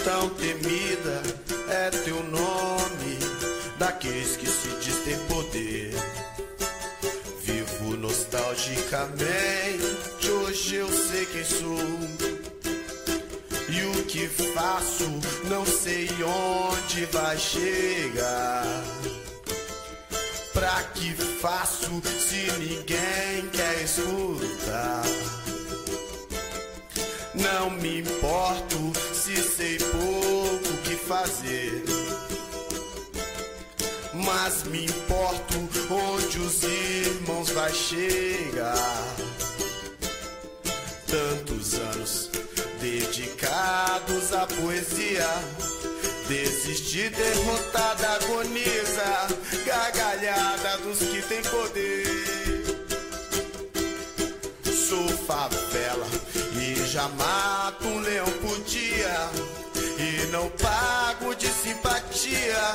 Tão 0.04 0.28
temida 0.30 1.22
é 1.70 1.90
teu 1.90 2.22
nome, 2.24 3.18
daqueles 3.78 4.36
que 4.36 4.46
se 4.46 4.68
diz 4.80 4.98
poder 5.28 5.94
nostalgicamente. 7.98 10.30
Hoje 10.30 10.76
eu 10.76 10.88
sei 10.88 11.26
quem 11.26 11.44
sou 11.44 11.78
e 13.68 13.84
o 13.84 14.04
que 14.04 14.28
faço. 14.28 15.04
Não 15.48 15.64
sei 15.64 16.08
onde 16.22 17.04
vai 17.06 17.38
chegar. 17.38 18.64
Pra 20.58 20.82
que 20.92 21.14
faço 21.40 22.02
se 22.18 22.50
ninguém 22.58 23.48
quer 23.52 23.80
escutar? 23.84 25.04
Não 27.32 27.70
me 27.70 28.00
importo 28.00 28.92
se 29.14 29.36
sei 29.36 29.78
pouco 29.78 30.78
fazer. 31.08 31.84
Mas 34.12 34.64
me 34.64 34.84
importo 34.84 35.68
onde 35.90 36.38
os 36.38 36.62
irmãos 36.62 37.50
vai 37.50 37.72
chegar. 37.72 39.14
Tantos 41.06 41.74
anos 41.74 42.30
dedicados 42.80 44.32
à 44.34 44.46
poesia. 44.46 45.77
Desistir 46.28 47.08
derrotada, 47.08 48.06
agoniza, 48.16 49.28
gargalhada 49.64 50.76
dos 50.78 50.98
que 50.98 51.22
têm 51.22 51.42
poder. 51.42 52.64
Sou 54.62 55.08
favela 55.26 56.06
e 56.54 56.86
já 56.86 57.08
mato 57.08 57.88
um 57.88 58.00
leão 58.00 58.26
por 58.42 58.60
dia. 58.64 59.30
E 59.98 60.26
não 60.26 60.50
pago 60.50 61.34
de 61.34 61.48
simpatia, 61.48 62.74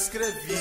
escrevi. 0.00 0.56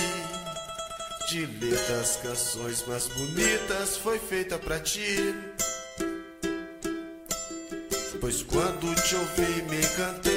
De 1.30 1.46
letras, 1.46 2.20
canções 2.22 2.86
mais 2.86 3.08
bonitas 3.08 3.96
foi 3.98 4.20
feita 4.20 4.58
pra 4.58 4.80
ti. 4.80 5.34
Pois 8.20 8.44
quando 8.44 8.94
te 9.02 9.16
ouvi 9.16 9.62
me 9.70 9.78
encantei 9.78 10.29